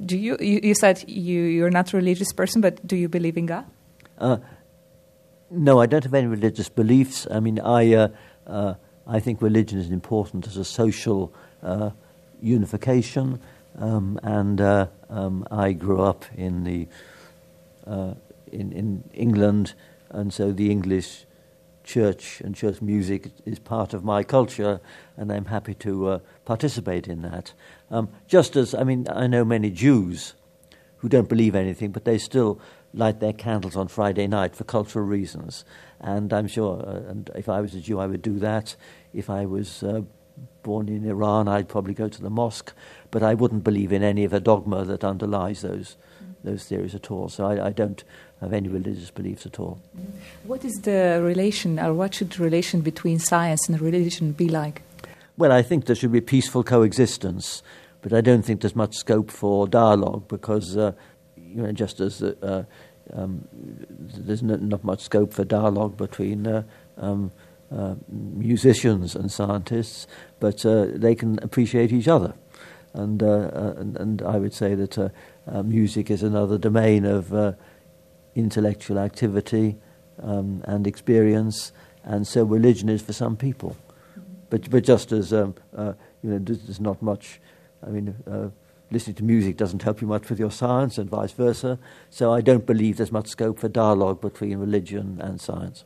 do 0.05 0.17
you, 0.17 0.37
you, 0.41 0.61
you 0.63 0.75
said 0.75 1.05
you, 1.09 1.43
you're 1.43 1.71
not 1.71 1.93
a 1.93 1.97
religious 1.97 2.33
person, 2.33 2.61
but 2.61 2.87
do 2.87 2.97
you 2.97 3.09
believe 3.09 3.37
in 3.37 3.47
God? 3.47 3.65
Uh, 4.19 4.39
no, 5.51 5.81
I 5.81 5.87
don't 5.87 6.05
have 6.05 6.15
any 6.15 6.29
religious 6.29 6.69
beliefs. 6.69 7.27
I 7.31 7.41
mean, 7.41 7.59
I, 7.61 7.93
uh, 7.95 8.09
uh, 8.47 8.75
I 9.07 9.21
think 9.21 9.43
religion 9.43 9.79
is 9.79 9.91
important 9.91 10.47
as 10.47 10.57
a 10.57 10.65
social 10.65 11.35
uh, 11.63 11.91
unification, 12.41 13.41
um, 13.79 14.19
and 14.23 14.61
uh, 14.61 14.87
um, 15.09 15.47
I 15.51 15.73
grew 15.73 16.03
up 16.03 16.25
in 16.37 16.65
the 16.65 16.89
uh, 17.87 18.15
in, 18.51 18.73
in 18.73 19.05
England, 19.13 19.75
and 20.11 20.33
so 20.33 20.53
the 20.53 20.71
English 20.71 21.25
church 21.85 22.41
and 22.41 22.55
church 22.55 22.81
music 22.81 23.31
is 23.45 23.59
part 23.59 23.95
of 23.95 24.05
my 24.05 24.23
culture, 24.23 24.81
and 25.17 25.33
I'm 25.33 25.47
happy 25.47 25.75
to 25.75 26.09
uh, 26.09 26.19
participate 26.45 27.09
in 27.09 27.23
that. 27.23 27.53
Um, 27.91 28.09
just 28.29 28.57
as 28.57 28.75
I 28.75 28.85
mean, 28.85 29.07
I 29.11 29.27
know 29.27 29.45
many 29.45 29.71
Jews 29.71 30.35
who 30.99 31.09
don't 31.09 31.29
believe 31.29 31.55
anything, 31.55 31.91
but 31.91 32.05
they 32.05 32.19
still 32.19 32.61
light 32.95 33.21
their 33.21 33.33
candles 33.33 33.77
on 33.77 33.89
Friday 33.89 34.27
night 34.27 34.55
for 34.55 34.65
cultural 34.65 35.05
reasons. 35.05 35.65
And 36.01 36.33
I'm 36.33 36.47
sure, 36.47 36.81
uh, 36.87 37.11
and 37.11 37.31
if 37.35 37.49
I 37.49 37.61
was 37.61 37.75
a 37.75 37.81
Jew, 37.81 37.99
I 37.99 38.07
would 38.07 38.23
do 38.23 38.39
that. 38.39 38.77
If 39.13 39.29
I 39.31 39.47
was 39.47 39.83
uh, 39.83 40.03
born 40.63 40.89
in 40.89 41.09
Iran, 41.09 41.49
I'd 41.49 41.69
probably 41.69 41.95
go 41.95 42.09
to 42.09 42.23
the 42.23 42.31
mosque, 42.31 42.73
but 43.13 43.23
I 43.23 43.35
wouldn't 43.35 43.63
believe 43.63 43.93
in 43.93 44.03
any 44.03 44.25
of 44.25 44.33
the 44.33 44.41
dogma 44.41 44.85
that 44.85 45.05
underlies 45.05 45.63
those 45.63 45.97
those 46.45 46.65
theories 46.65 46.93
at 46.95 47.09
all. 47.09 47.29
So 47.29 47.47
I, 47.47 47.69
I 47.69 47.71
don't 47.71 48.03
have 48.41 48.53
any 48.53 48.69
religious 48.69 49.13
beliefs 49.13 49.47
at 49.47 49.61
all. 49.61 49.81
What 50.43 50.65
is 50.65 50.73
the 50.83 51.21
relation, 51.23 51.79
or 51.79 51.95
what 51.95 52.15
should 52.15 52.31
the 52.31 52.43
relation 52.43 52.81
between 52.81 53.21
science 53.21 53.69
and 53.69 53.81
religion 53.81 54.33
be 54.33 54.49
like? 54.49 54.83
Well, 55.37 55.53
I 55.53 55.63
think 55.63 55.87
there 55.87 55.95
should 55.95 56.11
be 56.11 56.21
peaceful 56.21 56.65
coexistence, 56.65 57.63
but 58.01 58.13
I 58.13 58.21
don't 58.21 58.43
think 58.43 58.61
there's 58.61 58.75
much 58.75 58.97
scope 58.97 59.31
for 59.31 59.69
dialogue 59.69 60.27
because, 60.27 60.77
uh, 60.77 60.93
you 61.37 61.63
know, 61.63 61.73
just 61.73 62.01
as 62.01 62.23
uh, 62.23 62.65
um, 63.13 63.47
there's 63.53 64.43
not, 64.43 64.61
not, 64.61 64.85
much 64.85 65.01
scope 65.01 65.33
for 65.33 65.45
dialogue 65.45 65.97
between 65.97 66.47
uh, 66.47 66.65
um, 66.99 67.31
uh, 67.75 67.95
musicians 68.09 69.15
and 69.15 69.31
scientists, 69.31 70.07
but 70.41 70.67
uh, 70.67 70.87
they 70.95 71.15
can 71.15 71.39
appreciate 71.43 71.93
each 71.93 72.09
other. 72.09 72.35
And, 72.95 73.23
uh, 73.23 73.75
and, 73.77 73.97
and, 73.97 74.23
I 74.23 74.37
would 74.37 74.53
say 74.53 74.75
that 74.75 75.13
music 75.65 76.11
is 76.11 76.23
another 76.23 76.59
domain 76.59 77.07
of 77.07 77.57
intellectual 78.35 78.99
activity 78.99 79.77
um, 80.23 80.63
and 80.65 80.87
experience, 80.87 81.73
and 82.05 82.27
so 82.27 82.45
religion 82.45 82.89
is 82.89 83.03
for 83.03 83.13
some 83.13 83.37
people. 83.37 83.77
But, 84.51 84.71
but 84.71 84.85
just 84.85 85.13
as 85.13 85.33
um, 85.33 85.55
uh, 85.77 85.95
you 86.23 86.31
know, 86.31 86.39
there's 86.39 86.81
not 86.81 87.01
much. 87.01 87.41
I 87.85 87.91
mean, 87.91 88.15
uh, 88.31 88.49
listening 88.91 89.17
to 89.17 89.25
music 89.25 89.57
doesn't 89.57 89.83
help 89.83 90.01
you 90.01 90.07
much 90.07 90.29
with 90.29 90.39
your 90.39 90.51
science, 90.51 90.99
and 90.99 91.09
vice 91.09 91.33
versa. 91.33 91.79
So 92.11 92.33
I 92.33 92.41
don't 92.41 92.67
believe 92.67 92.99
there's 92.99 93.13
much 93.13 93.29
scope 93.29 93.59
for 93.59 93.69
dialogue 93.69 94.21
between 94.21 94.59
religion 94.59 95.19
and 95.21 95.41
science. 95.41 95.85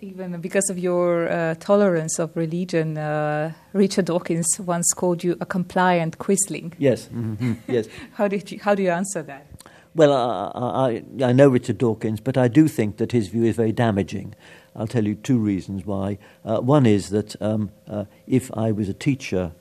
Even 0.00 0.40
because 0.40 0.68
of 0.68 0.78
your 0.78 1.28
uh, 1.28 1.54
tolerance 1.54 2.18
of 2.18 2.36
religion, 2.36 2.98
uh, 2.98 3.52
Richard 3.72 4.06
Dawkins 4.06 4.46
once 4.60 4.92
called 4.92 5.24
you 5.24 5.36
a 5.40 5.46
compliant 5.46 6.18
quisling. 6.18 6.74
Yes, 6.78 7.08
mm-hmm. 7.14 7.54
yes. 7.66 7.88
how 8.12 8.28
did 8.28 8.50
you, 8.52 8.58
how 8.60 8.74
do 8.74 8.82
you 8.82 8.90
answer 8.90 9.22
that? 9.22 9.46
Well, 9.94 10.12
I, 10.12 11.02
I, 11.20 11.24
I 11.24 11.32
know 11.32 11.48
Richard 11.48 11.78
Dawkins, 11.78 12.20
but 12.20 12.36
I 12.36 12.48
do 12.48 12.68
think 12.68 12.98
that 12.98 13.12
his 13.12 13.28
view 13.28 13.44
is 13.44 13.56
very 13.56 13.72
damaging. 13.72 14.34
I'll 14.74 14.86
tell 14.86 15.06
you 15.06 15.14
two 15.14 15.38
reasons 15.38 15.86
why. 15.86 16.18
Uh, 16.44 16.60
one 16.60 16.84
is 16.84 17.08
that 17.08 17.40
um, 17.40 17.70
uh, 17.88 18.04
if 18.26 18.50
I 18.52 18.72
was 18.72 18.90
a 18.90 18.94
teacher 18.94 19.52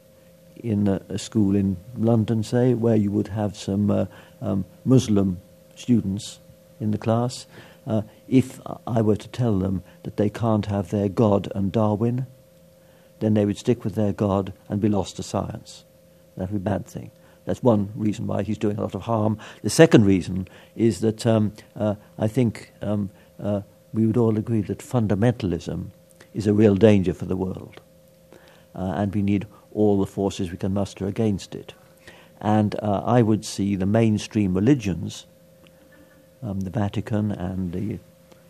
in 0.58 0.90
a, 0.90 1.02
a, 1.08 1.18
school 1.18 1.56
in 1.56 1.78
London, 1.96 2.44
say, 2.44 2.74
where 2.74 2.98
you 2.98 3.12
would 3.12 3.30
have 3.30 3.56
some 3.56 3.90
uh, 3.90 4.06
um, 4.42 4.66
Muslim 4.84 5.40
students 5.76 6.40
in 6.82 6.92
the 6.92 6.98
class, 6.98 7.46
uh, 7.88 8.02
if 8.28 8.60
I 8.88 9.02
were 9.02 9.16
to 9.16 9.28
tell 9.28 9.60
them 9.60 9.84
that 10.04 10.18
they 10.18 10.30
can't 10.30 10.66
have 10.68 10.90
their 10.90 11.10
God 11.10 11.52
and 11.54 11.72
Darwin, 11.72 12.28
then 13.20 13.34
they 13.34 13.46
would 13.46 13.58
stick 13.58 13.84
with 13.84 13.96
their 13.96 14.14
God 14.14 14.54
and 14.70 14.82
be 14.82 14.90
lost 14.90 15.18
to 15.18 15.24
science. 15.24 15.86
That 16.36 16.52
would 16.52 16.64
be 16.64 16.70
a 16.70 16.74
bad 16.74 16.86
thing. 16.86 17.12
That's 17.46 17.62
one 17.62 17.92
reason 17.96 18.28
why 18.28 18.44
he's 18.44 18.58
doing 18.58 18.78
a 18.78 18.82
lot 18.82 18.96
of 18.96 19.04
harm. 19.04 19.38
The 19.62 19.70
second 19.70 20.06
reason 20.06 20.48
is 20.76 21.00
that 21.02 21.26
um, 21.26 21.54
uh, 21.76 21.96
I 22.18 22.28
think 22.28 22.74
um, 22.82 23.12
uh, 23.42 23.62
we 23.94 24.06
would 24.06 24.18
all 24.18 24.38
agree 24.38 24.62
that 24.62 24.80
fundamentalism 24.80 25.92
is 26.34 26.48
a 26.48 26.54
real 26.54 26.76
danger 26.76 27.14
for 27.14 27.26
the 27.26 27.36
world. 27.36 27.82
Uh, 28.74 28.94
and 28.96 29.14
we 29.14 29.22
need 29.22 29.48
all 29.72 30.00
the 30.00 30.06
forces 30.06 30.52
we 30.52 30.58
can 30.58 30.74
muster 30.74 31.06
against 31.06 31.56
it. 31.56 31.74
And 32.42 32.76
uh, 32.82 33.04
I 33.06 33.22
would 33.22 33.46
see 33.46 33.76
the 33.76 33.86
mainstream 33.86 34.54
religions, 34.54 35.28
um, 36.46 36.62
the 36.62 36.70
Vatican 36.70 37.32
and 37.32 37.74
the 37.74 38.00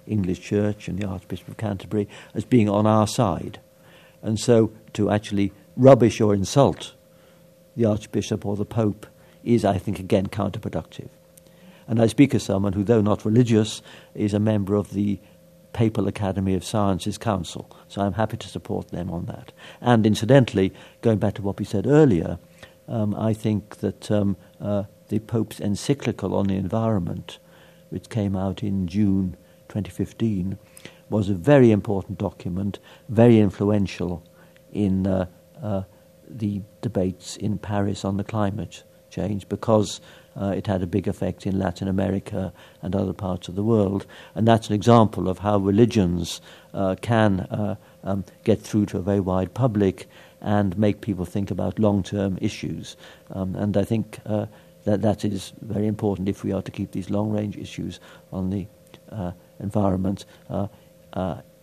English 0.06 0.42
Church 0.42 0.88
and 0.88 1.00
the 1.00 1.08
Archbishop 1.08 1.48
of 1.48 1.58
Canterbury, 1.58 2.08
as 2.34 2.46
being 2.46 2.70
on 2.70 2.86
our 2.86 3.08
side. 3.08 3.60
And 4.22 4.40
so 4.40 4.72
to 4.94 5.10
actually 5.10 5.52
rubbish 5.76 6.22
or 6.22 6.34
insult 6.34 6.94
the 7.76 7.86
Archbishop 7.86 8.46
or 8.46 8.56
the 8.56 8.66
Pope 8.66 9.08
is, 9.44 9.66
I 9.66 9.78
think, 9.78 10.00
again 10.00 10.28
counterproductive. 10.28 11.10
And 11.88 12.02
I 12.02 12.08
speak 12.08 12.34
as 12.34 12.44
someone 12.44 12.74
who, 12.74 12.84
though 12.84 13.02
not 13.02 13.26
religious, 13.26 13.82
is 14.14 14.34
a 14.34 14.40
member 14.40 14.76
of 14.76 14.94
the 14.94 15.20
Papal 15.74 16.08
Academy 16.08 16.56
of 16.56 16.64
Sciences 16.64 17.18
Council. 17.18 17.70
So 17.88 18.02
I'm 18.02 18.14
happy 18.14 18.38
to 18.38 18.48
support 18.48 18.90
them 18.90 19.12
on 19.12 19.26
that. 19.26 19.52
And 19.82 20.06
incidentally, 20.06 20.74
going 21.02 21.20
back 21.20 21.36
to 21.36 21.42
what 21.42 21.60
we 21.60 21.66
said 21.66 21.86
earlier, 21.86 22.40
um, 22.88 23.14
I 23.14 23.34
think 23.34 23.78
that 23.78 24.10
um, 24.10 24.38
uh, 24.60 24.84
the 25.10 25.20
Pope's 25.20 25.60
encyclical 25.60 26.34
on 26.34 26.48
the 26.48 26.56
environment, 26.56 27.40
which 27.96 28.10
came 28.10 28.36
out 28.36 28.62
in 28.62 28.88
June 28.88 29.38
2015, 29.70 30.58
was 31.10 31.30
a 31.30 31.34
very 31.34 31.72
important 31.72 32.18
document, 32.18 32.78
very 33.08 33.40
influential 33.40 34.22
in 34.74 35.08
uh, 35.08 35.26
uh, 35.64 35.84
the 36.28 36.62
debates 36.82 37.38
in 37.38 37.58
Paris 37.58 38.04
on 38.04 38.18
the 38.18 38.24
climate 38.26 38.84
change 39.10 39.48
because 39.48 40.02
uh, 40.36 40.48
it 40.48 40.68
had 40.68 40.84
a 40.84 40.88
big 40.88 41.08
effect 41.08 41.48
in 41.48 41.58
Latin 41.58 41.88
America 41.88 42.52
and 42.82 42.94
other 42.98 43.14
parts 43.14 43.48
of 43.48 43.56
the 43.56 43.64
world. 43.64 44.06
And 44.36 44.46
that's 44.46 44.68
an 44.68 44.76
example 44.76 45.30
of 45.30 45.40
how 45.40 45.58
religions 45.60 46.42
uh, 46.74 46.96
can 47.02 47.40
uh, 47.40 47.76
um, 48.04 48.26
get 48.44 48.60
through 48.62 48.88
to 48.88 48.98
a 48.98 49.02
very 49.02 49.22
wide 49.22 49.54
public 49.54 50.10
and 50.42 50.78
make 50.78 51.00
people 51.00 51.24
think 51.24 51.50
about 51.50 51.80
long 51.80 52.04
term 52.04 52.38
issues. 52.42 52.98
Um, 53.32 53.56
and 53.56 53.78
I 53.78 53.86
think 53.86 54.20
uh, 54.26 54.48
that 54.86 55.02
that 55.02 55.26
is 55.26 55.54
very 55.62 55.88
important 55.88 56.30
if 56.30 56.44
we 56.44 56.52
are 56.52 56.62
to 56.62 56.72
keep 56.72 56.92
these 56.92 57.10
long 57.10 57.32
range 57.32 57.58
issues 57.58 58.00
on 58.32 58.50
the 58.50 58.68
uh, 59.12 59.32
environment 59.60 60.26
uh, 60.50 60.68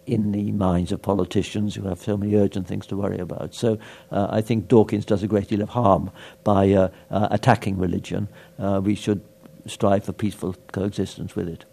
in 0.07 0.33
the 0.33 0.53
minds 0.53 0.93
of 0.93 1.01
politicians 1.01 1.75
who 1.75 1.83
have 1.83 2.01
so 2.01 2.17
many 2.17 2.35
urgent 2.35 2.67
things 2.67 2.87
to 2.87 2.97
worry 2.97 3.19
about. 3.19 3.55
So 3.55 3.79
uh, 4.11 4.29
I 4.31 4.41
think 4.41 4.69
Dawkins 4.69 5.05
does 5.05 5.23
a 5.23 5.29
great 5.29 5.49
deal 5.49 5.63
of 5.63 5.71
harm 5.71 6.11
by 6.43 6.71
uh, 6.73 6.89
uh, 7.11 7.29
attacking 7.31 7.79
religion. 7.79 8.29
Uh, 8.59 8.81
we 8.83 8.95
should 8.95 9.23
strive 9.67 10.05
for 10.05 10.13
peaceful 10.13 10.57
coexistence 10.73 11.37
with 11.37 11.49
it. 11.49 11.65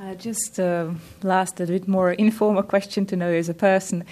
Uh, 0.00 0.14
just 0.14 0.60
uh, 0.60 0.90
last, 1.22 1.60
a 1.60 1.66
bit 1.66 1.88
more 1.88 2.12
informal 2.26 2.62
question 2.62 3.06
to 3.06 3.16
know 3.16 3.30
as 3.30 3.48
a 3.48 3.54
person. 3.54 4.04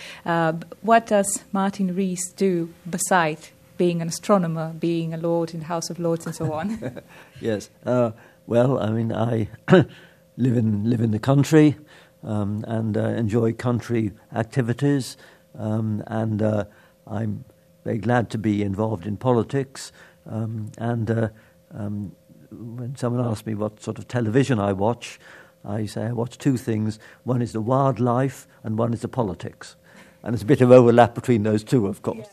what 0.83 1.07
does 1.07 1.45
Martin 1.53 1.95
Rees 1.95 2.33
do 2.33 2.73
besides 2.89 3.51
being 3.77 4.03
an 4.03 4.09
astronomer, 4.09 4.73
being 4.73 5.15
a 5.15 5.17
lord 5.17 5.55
in 5.55 5.61
the 5.61 5.67
House 5.67 5.91
of 5.91 5.99
Lords, 5.99 6.27
and 6.27 6.35
so 6.35 6.53
on? 6.53 7.03
yes. 7.41 7.71
well, 7.85 8.79
I 8.79 8.91
mean, 8.91 9.13
I 9.13 9.49
live 9.69 10.57
in 10.57 10.89
live 10.89 11.01
in 11.01 11.11
the 11.11 11.19
country 11.19 11.77
um, 12.23 12.65
and 12.67 12.97
uh, 12.97 13.09
enjoy 13.09 13.53
country 13.53 14.13
activities. 14.35 15.17
Um, 15.59 16.03
and 16.07 16.43
uh, 16.43 16.65
I'm 17.07 17.45
very 17.85 17.99
glad 17.99 18.31
to 18.31 18.39
be 18.39 18.63
involved 18.63 19.07
in 19.07 19.17
politics. 19.17 19.93
Um, 20.29 20.73
and 20.77 21.11
uh, 21.11 21.29
um, 21.73 22.15
when 22.51 22.97
someone 22.97 23.25
asks 23.25 23.47
me 23.47 23.55
what 23.55 23.83
sort 23.83 23.99
of 23.99 24.09
television 24.09 24.59
I 24.59 24.73
watch, 24.73 25.19
I 25.65 25.87
say 25.87 26.05
I 26.05 26.13
watch 26.13 26.39
two 26.39 26.57
things. 26.57 26.99
One 27.25 27.43
is 27.43 27.53
the 27.53 27.61
wildlife, 27.61 28.47
and 28.63 28.79
one 28.79 28.93
is 28.93 29.01
the 29.01 29.09
politics. 29.09 29.77
And 30.23 30.35
there's 30.35 30.43
a 30.43 30.47
bit 30.47 30.61
of 30.61 30.71
overlap 30.71 31.15
between 31.15 31.45
those 31.45 31.65
two, 31.65 31.87
of 31.87 32.03
course. 32.03 32.27